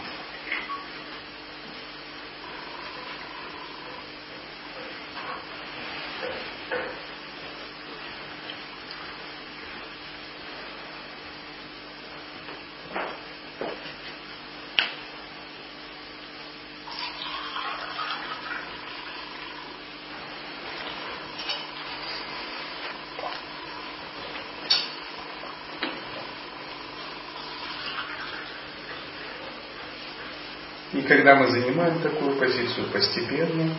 Когда 31.35 31.39
мы 31.39 31.47
занимаем 31.47 31.99
такую 31.99 32.37
позицию 32.37 32.87
постепенно, 32.91 33.75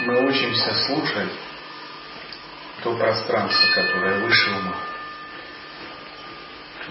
мы 0.00 0.28
учимся 0.28 0.74
слушать 0.86 1.30
то 2.82 2.94
пространство, 2.96 3.72
которое 3.72 4.20
выше 4.20 4.50
ума. 4.50 4.76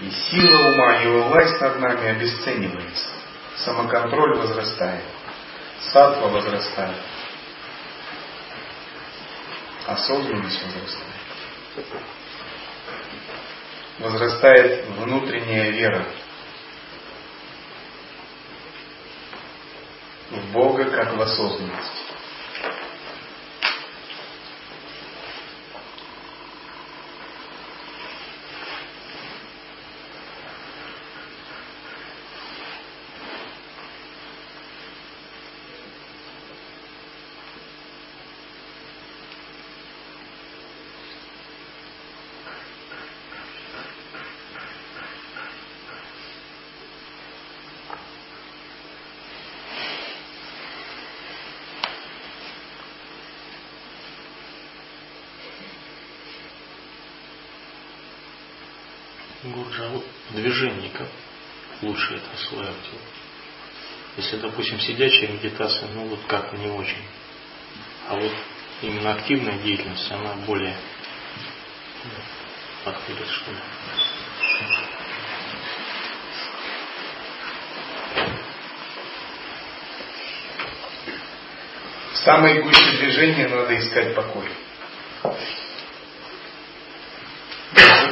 И 0.00 0.10
сила 0.10 0.72
ума, 0.72 0.94
его 1.02 1.28
власть 1.28 1.60
над 1.60 1.78
нами 1.78 2.08
обесценивается. 2.08 3.10
Самоконтроль 3.58 4.38
возрастает. 4.38 5.04
Сатва 5.92 6.28
возрастает. 6.28 6.96
Осознанность 9.86 10.60
возрастает. 10.64 12.02
Возрастает 14.00 14.86
внутренняя 14.98 15.70
вера 15.70 16.04
в 20.34 20.43
Бога 20.54 20.84
как 20.84 21.16
в 21.16 21.20
осознанность. 21.20 22.13
Лучше 61.82 62.14
это 62.14 62.30
осваивать. 62.34 62.90
Если, 64.16 64.36
допустим, 64.36 64.78
сидячая 64.78 65.28
медитация, 65.28 65.88
ну 65.94 66.06
вот 66.06 66.20
как 66.28 66.52
не 66.52 66.68
очень. 66.68 67.02
А 68.08 68.14
вот 68.16 68.32
именно 68.82 69.14
активная 69.14 69.58
деятельность, 69.58 70.10
она 70.12 70.34
более 70.46 70.76
подходит, 72.84 73.26
что 73.28 73.50
ли. 73.50 73.56
В 82.12 82.16
гуще 82.62 82.98
движения 82.98 83.48
надо 83.48 83.78
искать 83.78 84.14
покой. 84.14 84.48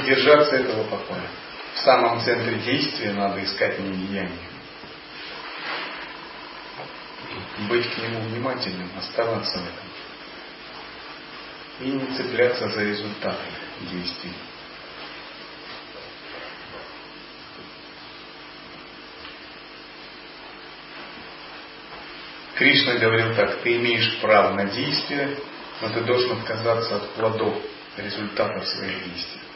Держаться 0.06 0.56
этого 0.56 0.84
покоя 0.84 1.28
в 1.82 1.84
самом 1.84 2.20
центре 2.20 2.60
действия 2.60 3.12
надо 3.12 3.42
искать 3.42 3.80
недеяние. 3.80 4.38
Быть 7.68 7.92
к 7.92 7.98
нему 7.98 8.20
внимательным, 8.20 8.88
оставаться 8.96 9.58
в 9.58 9.62
этом. 9.62 9.88
И 11.80 11.90
не 11.90 12.16
цепляться 12.16 12.68
за 12.68 12.84
результаты 12.84 13.46
действий. 13.90 14.32
Кришна 22.54 22.94
говорил 22.94 23.34
так, 23.34 23.60
ты 23.62 23.76
имеешь 23.78 24.20
право 24.20 24.54
на 24.54 24.66
действие, 24.66 25.36
но 25.80 25.88
ты 25.88 26.00
должен 26.02 26.38
отказаться 26.38 26.94
от 26.94 27.10
плодов, 27.14 27.56
результатов 27.96 28.68
своих 28.68 29.02
действий. 29.02 29.51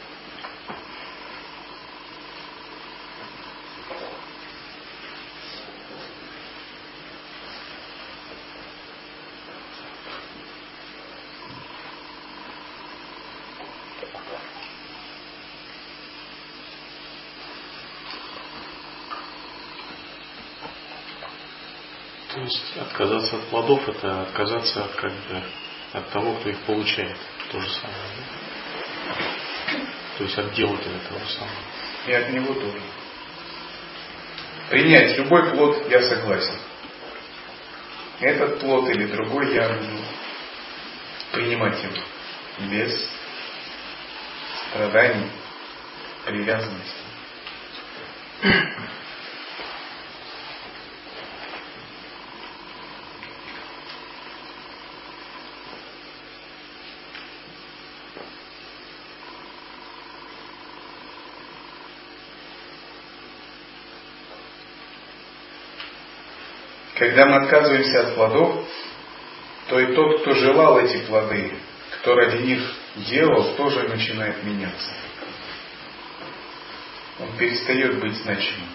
Отказаться 23.27 23.35
от 23.35 23.49
плодов 23.49 23.89
это 23.89 24.21
отказаться 24.21 24.85
от, 24.85 24.91
как 24.95 25.11
бы, 25.11 25.43
от 25.93 26.09
того, 26.11 26.35
кто 26.35 26.49
их 26.49 26.59
получает. 26.59 27.17
То 27.51 27.59
же 27.59 27.69
самое. 27.69 27.97
Да? 29.05 29.75
То 30.17 30.23
есть 30.23 30.37
от 30.37 30.53
делателя 30.53 30.99
того 31.09 31.19
самого. 31.27 31.51
И 32.07 32.13
от 32.13 32.29
него 32.31 32.53
тоже. 32.53 32.81
Принять 34.69 35.17
любой 35.17 35.51
плод 35.51 35.89
я 35.89 36.01
согласен. 36.03 36.55
Этот 38.21 38.59
плод 38.61 38.89
или 38.89 39.07
другой 39.07 39.53
я 39.53 39.69
буду 39.69 40.03
принимать 41.33 41.83
его 41.83 42.71
без 42.71 43.09
страданий, 44.69 45.29
привязанности. 46.25 47.03
Когда 66.97 67.27
мы 67.27 67.35
отказываемся 67.35 68.07
от 68.07 68.15
плодов, 68.15 68.65
то 69.67 69.79
и 69.79 69.93
тот, 69.93 70.21
кто 70.21 70.33
желал 70.33 70.79
эти 70.79 70.97
плоды, 71.05 71.53
кто 71.99 72.15
ради 72.15 72.37
них 72.37 72.73
делал, 72.95 73.55
тоже 73.55 73.87
начинает 73.87 74.43
меняться. 74.43 74.91
Он 77.19 77.37
перестает 77.37 77.99
быть 77.99 78.15
значимым. 78.15 78.69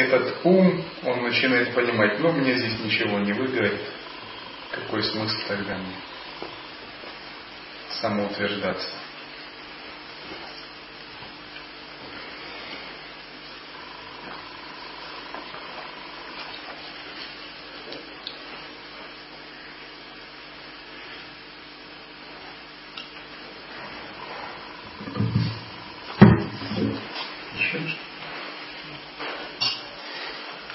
этот 0.00 0.29
ум, 0.44 0.84
он 1.04 1.22
начинает 1.22 1.74
понимать, 1.74 2.18
ну 2.20 2.32
мне 2.32 2.54
здесь 2.54 2.78
ничего 2.80 3.18
не 3.18 3.32
выиграет, 3.32 3.80
какой 4.70 5.02
смысл 5.02 5.36
тогда 5.48 5.76
мне 5.76 5.96
самоутверждаться. 8.00 8.88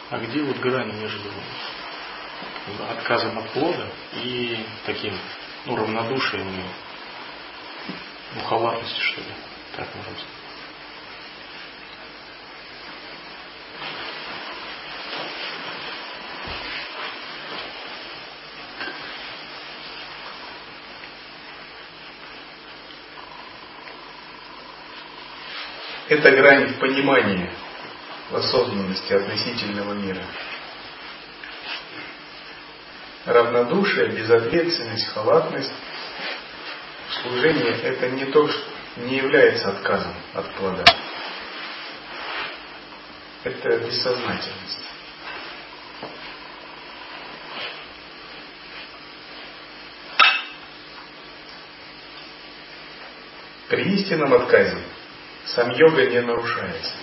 А 0.07 0.19
где 0.19 0.41
вот 0.43 0.57
грань 0.59 0.95
между 1.01 1.29
отказом 3.05 3.37
от 3.37 3.49
плода 3.51 3.87
и 4.13 4.65
таким, 4.87 5.13
ну, 5.67 5.75
равнодушием, 5.75 6.47
ну, 8.33 8.41
халатностью, 8.41 9.03
что 9.03 9.21
ли, 9.21 9.27
так 9.75 9.87
можно 9.95 10.11
сказать? 10.11 10.25
Это 26.07 26.31
грань 26.31 26.73
понимания 26.79 27.51
осознанности 28.31 29.13
относительного 29.13 29.93
мира. 29.93 30.23
Равнодушие, 33.25 34.09
безответственность, 34.09 35.07
халатность 35.07 35.73
служение 37.21 37.79
это 37.81 38.09
не 38.09 38.25
то, 38.25 38.47
что 38.47 38.69
не 38.97 39.17
является 39.17 39.69
отказом 39.69 40.13
от 40.33 40.49
плода. 40.53 40.83
Это 43.43 43.77
бессознательность. 43.79 44.79
При 53.69 53.93
истинном 53.95 54.33
отказе 54.33 54.77
сам 55.45 55.71
йога 55.71 56.05
не 56.05 56.21
нарушается. 56.21 56.93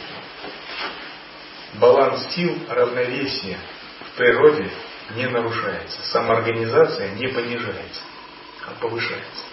Баланс 1.75 2.33
сил, 2.35 2.57
равновесие 2.69 3.59
в 4.01 4.17
природе 4.17 4.71
не 5.17 5.27
нарушается. 5.27 6.03
Самоорганизация 6.03 7.11
не 7.15 7.29
понижается, 7.29 8.03
а 8.67 8.73
повышается. 8.81 9.45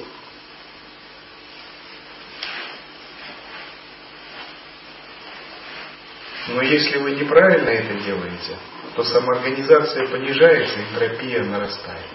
Но 6.48 6.62
если 6.64 6.98
вы 6.98 7.12
неправильно 7.12 7.70
это 7.70 7.94
делаете, 8.04 8.58
то 8.96 9.04
самоорганизация 9.04 10.08
понижается, 10.08 10.80
энтропия 10.80 11.44
нарастает. 11.44 12.10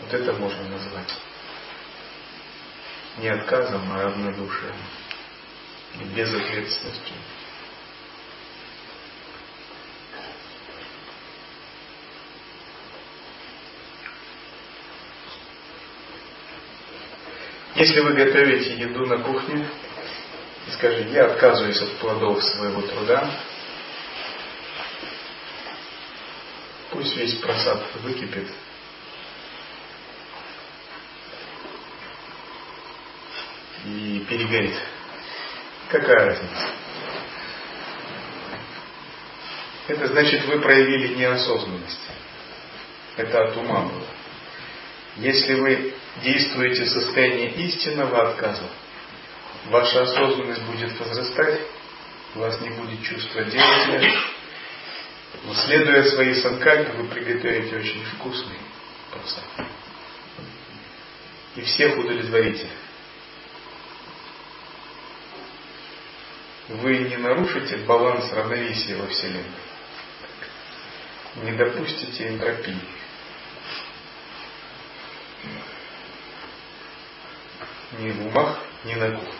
Вот 0.00 0.14
это 0.14 0.32
можно 0.32 0.68
назвать 0.68 1.14
не 3.18 3.28
отказом, 3.28 3.82
а 3.92 4.02
равнодушием 4.04 4.74
и 6.00 6.04
безответственностью. 6.04 7.14
Если 17.78 18.00
вы 18.00 18.12
готовите 18.12 18.74
еду 18.74 19.06
на 19.06 19.18
кухне 19.18 19.64
и 20.66 20.70
скажете, 20.72 21.12
я 21.12 21.26
отказываюсь 21.26 21.80
от 21.80 21.92
плодов 21.98 22.42
своего 22.42 22.82
труда, 22.82 23.30
пусть 26.90 27.16
весь 27.16 27.34
просад 27.36 27.80
выкипит, 28.02 28.48
и 33.84 34.26
перегорит. 34.28 34.74
Какая 35.88 36.26
разница? 36.26 36.68
Это 39.86 40.08
значит, 40.08 40.44
вы 40.46 40.60
проявили 40.60 41.14
неосознанность. 41.14 42.00
Это 43.16 43.44
от 43.44 43.56
ума 43.56 43.82
было. 43.82 44.06
Если 45.18 45.54
вы 45.54 45.94
действуете 46.22 46.84
в 46.84 46.88
состоянии 46.88 47.50
истинного 47.66 48.30
отказа, 48.30 48.68
ваша 49.66 50.02
осознанность 50.02 50.62
будет 50.62 50.98
возрастать, 50.98 51.60
вас 52.34 52.60
не 52.60 52.70
будет 52.70 53.02
чувства. 53.02 53.44
Но 55.44 55.54
следуя 55.54 56.04
своей 56.04 56.34
санкальпе, 56.36 56.92
вы 56.92 57.08
приготовите 57.08 57.76
очень 57.76 58.04
вкусный 58.16 58.58
просад. 59.12 59.44
И 61.56 61.60
всех 61.62 61.98
удовлетворите. 61.98 62.68
Вы 66.68 66.98
не 66.98 67.16
нарушите 67.16 67.78
баланс 67.78 68.30
равновесия 68.32 68.96
во 68.96 69.06
Вселенной. 69.06 69.44
Не 71.42 71.52
допустите 71.52 72.28
энтропии. 72.28 72.78
Ни 77.92 78.10
в 78.10 78.26
умах, 78.26 78.58
ни 78.84 78.94
на 78.94 79.10
кухне. 79.12 79.32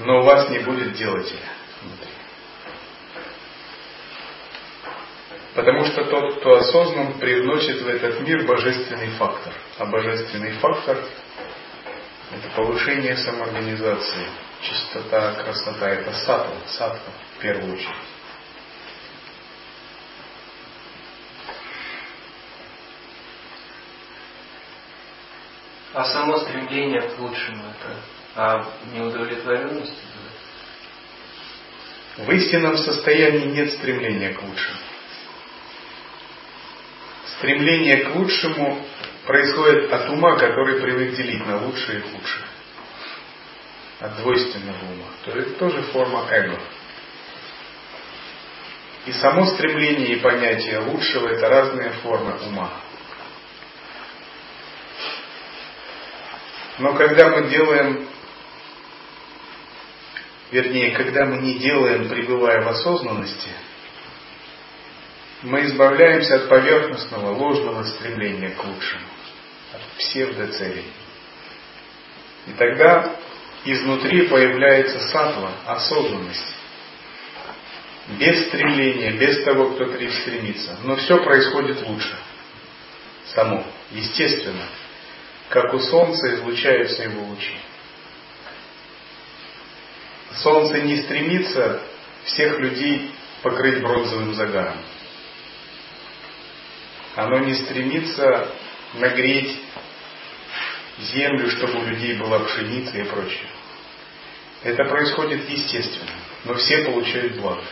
Но 0.00 0.20
у 0.20 0.22
вас 0.24 0.48
не 0.50 0.58
будет 0.58 0.94
делателя 0.94 1.38
внутри. 1.80 2.10
Потому 5.54 5.84
что 5.84 6.04
тот, 6.04 6.40
кто 6.40 6.54
осознан, 6.54 7.18
привносит 7.18 7.82
в 7.82 7.88
этот 7.88 8.20
мир 8.20 8.46
божественный 8.46 9.10
фактор. 9.10 9.52
А 9.78 9.84
божественный 9.84 10.52
фактор– 10.52 10.98
это 12.32 12.48
повышение 12.56 13.16
самоорганизации, 13.16 14.26
чистота, 14.62 15.34
красота. 15.34 15.90
Это 15.90 16.12
сатва, 16.12 16.56
сатва 16.66 17.12
в 17.36 17.42
первую 17.42 17.74
очередь. 17.74 18.11
А 25.94 26.04
само 26.04 26.38
стремление 26.38 27.02
к 27.02 27.18
лучшему 27.18 27.62
это 27.64 27.96
а 28.34 28.66
неудовлетворенность? 28.94 30.02
В 32.16 32.30
истинном 32.30 32.76
состоянии 32.78 33.46
нет 33.46 33.72
стремления 33.72 34.32
к 34.32 34.42
лучшему. 34.42 34.78
Стремление 37.38 38.04
к 38.04 38.14
лучшему 38.14 38.84
происходит 39.26 39.92
от 39.92 40.08
ума, 40.10 40.36
который 40.36 40.80
привык 40.80 41.14
делить 41.14 41.46
на 41.46 41.58
лучшее 41.58 41.98
и 41.98 42.02
худшее. 42.02 42.44
От 44.00 44.16
двойственного 44.16 44.84
ума. 44.92 45.06
То 45.24 45.32
есть 45.32 45.50
это 45.50 45.58
тоже 45.58 45.82
форма 45.82 46.26
эго. 46.30 46.58
И 49.06 49.12
само 49.12 49.46
стремление 49.46 50.16
и 50.16 50.20
понятие 50.20 50.78
лучшего 50.78 51.28
это 51.28 51.48
разные 51.48 51.90
формы 52.02 52.34
ума. 52.46 52.70
Но 56.82 56.94
когда 56.94 57.28
мы 57.28 57.48
делаем, 57.48 58.08
вернее, 60.50 60.90
когда 60.90 61.26
мы 61.26 61.36
не 61.36 61.54
делаем, 61.54 62.08
пребывая 62.08 62.62
в 62.62 62.68
осознанности, 62.70 63.50
мы 65.42 65.64
избавляемся 65.66 66.34
от 66.34 66.48
поверхностного, 66.48 67.36
ложного 67.36 67.84
стремления 67.84 68.48
к 68.48 68.64
лучшему, 68.64 69.06
от 69.72 69.80
псевдоцелей. 69.96 70.86
И 72.48 72.52
тогда 72.58 73.14
изнутри 73.64 74.26
появляется 74.26 74.98
сатва, 75.06 75.52
осознанность. 75.66 76.52
Без 78.18 78.48
стремления, 78.48 79.12
без 79.12 79.44
того, 79.44 79.70
кто 79.70 79.84
стремится. 79.84 80.76
Но 80.82 80.96
все 80.96 81.22
происходит 81.22 81.80
лучше. 81.86 82.16
Само, 83.32 83.64
естественно 83.92 84.64
как 85.52 85.74
у 85.74 85.78
Солнца 85.80 86.34
излучаются 86.34 87.02
его 87.02 87.24
лучи. 87.26 87.54
Солнце 90.36 90.80
не 90.80 91.02
стремится 91.02 91.82
всех 92.24 92.58
людей 92.58 93.12
покрыть 93.42 93.82
бронзовым 93.82 94.32
загаром. 94.32 94.78
Оно 97.16 97.40
не 97.40 97.54
стремится 97.54 98.48
нагреть 98.94 99.60
землю, 100.98 101.50
чтобы 101.50 101.80
у 101.80 101.84
людей 101.84 102.16
была 102.16 102.38
пшеница 102.38 102.96
и 102.96 103.04
прочее. 103.04 103.50
Это 104.62 104.84
происходит 104.84 105.50
естественно, 105.50 106.12
но 106.44 106.54
все 106.54 106.78
получают 106.86 107.36
благо. 107.36 107.64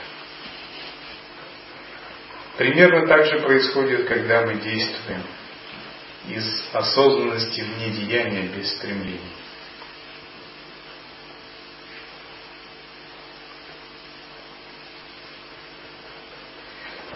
Примерно 2.59 3.07
так 3.07 3.25
же 3.25 3.41
происходит, 3.41 4.07
когда 4.07 4.45
мы 4.45 4.57
действуем 4.57 5.23
из 6.29 6.65
осознанности 6.73 7.61
в 7.61 7.79
недеяния 7.79 8.49
без 8.49 8.71
стремлений. 8.77 9.21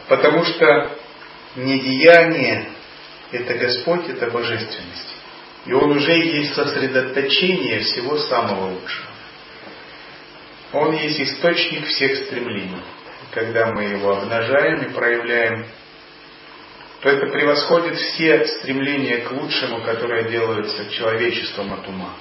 Потому 0.09 0.45
что 0.45 0.99
недеяние– 1.57 2.71
это 3.33 3.55
Господь, 3.55 4.09
это 4.09 4.31
божественность. 4.31 5.15
И 5.67 5.73
Он 5.73 5.93
уже 5.93 6.13
есть 6.13 6.55
сосредоточение 6.55 7.81
всего 7.81 8.19
самого 8.19 8.73
лучшего. 8.73 9.09
Он 10.73 10.95
есть 10.95 11.21
источник 11.21 11.87
всех 11.87 12.17
стремлений. 12.27 12.83
когда 13.35 13.73
мы 13.73 13.85
его 13.85 14.17
обнажаем 14.17 14.83
и 14.83 14.93
проявляем, 14.93 15.67
то 17.05 17.11
это 17.11 17.27
превосходит 17.27 17.99
все 17.99 18.47
стремления 18.47 19.19
к 19.19 19.33
лучшему, 19.33 19.83
которые 19.83 20.25
делаются 20.31 20.89
человечеством 20.89 21.75
от 21.75 21.87
ума. 21.87 22.17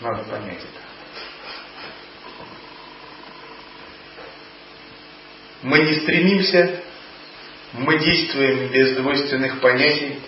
Надо 0.00 0.22
понять 0.22 0.58
это. 0.58 0.80
Мы 5.62 5.78
не 5.80 5.94
стремимся, 5.94 6.84
мы 7.72 7.98
действуем 7.98 8.70
без 8.70 8.94
двойственных 8.94 9.60
понятий, 9.60 10.20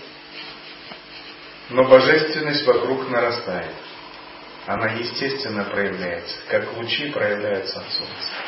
но 1.70 1.84
божественность 1.84 2.66
вокруг 2.66 3.08
нарастает. 3.10 3.76
Она 4.66 4.88
естественно 4.88 5.62
проявляется, 5.66 6.36
как 6.48 6.76
лучи 6.76 7.12
проявляются 7.12 7.78
от 7.78 7.92
солнца. 7.92 8.45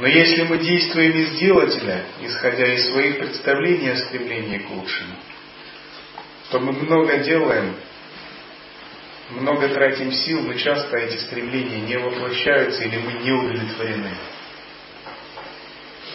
Но 0.00 0.06
если 0.06 0.44
мы 0.44 0.56
действуем 0.56 1.12
из 1.12 1.38
делателя, 1.38 2.06
исходя 2.22 2.72
из 2.72 2.86
своих 2.90 3.18
представлений 3.18 3.90
о 3.90 3.96
стремлении 3.98 4.56
к 4.56 4.70
лучшему, 4.70 5.14
то 6.50 6.58
мы 6.58 6.72
много 6.72 7.18
делаем, 7.18 7.76
много 9.28 9.68
тратим 9.68 10.10
сил, 10.10 10.40
но 10.40 10.54
часто 10.54 10.96
эти 10.96 11.18
стремления 11.18 11.82
не 11.82 11.98
воплощаются 11.98 12.82
или 12.82 12.96
мы 12.96 13.12
не 13.22 13.30
удовлетворены. 13.30 14.10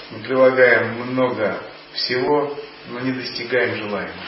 Мы 0.09 0.19
прилагаем 0.23 0.93
много 1.01 1.61
всего, 1.93 2.57
но 2.89 2.99
не 3.01 3.11
достигаем 3.11 3.75
желаемого. 3.75 4.25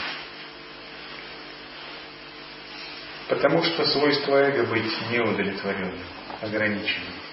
Потому 3.28 3.64
что 3.64 3.88
свойство 3.88 4.36
эго 4.36 4.66
быть 4.66 4.93
неудовлетворенным, 5.10 6.05
ограниченным. 6.43 7.26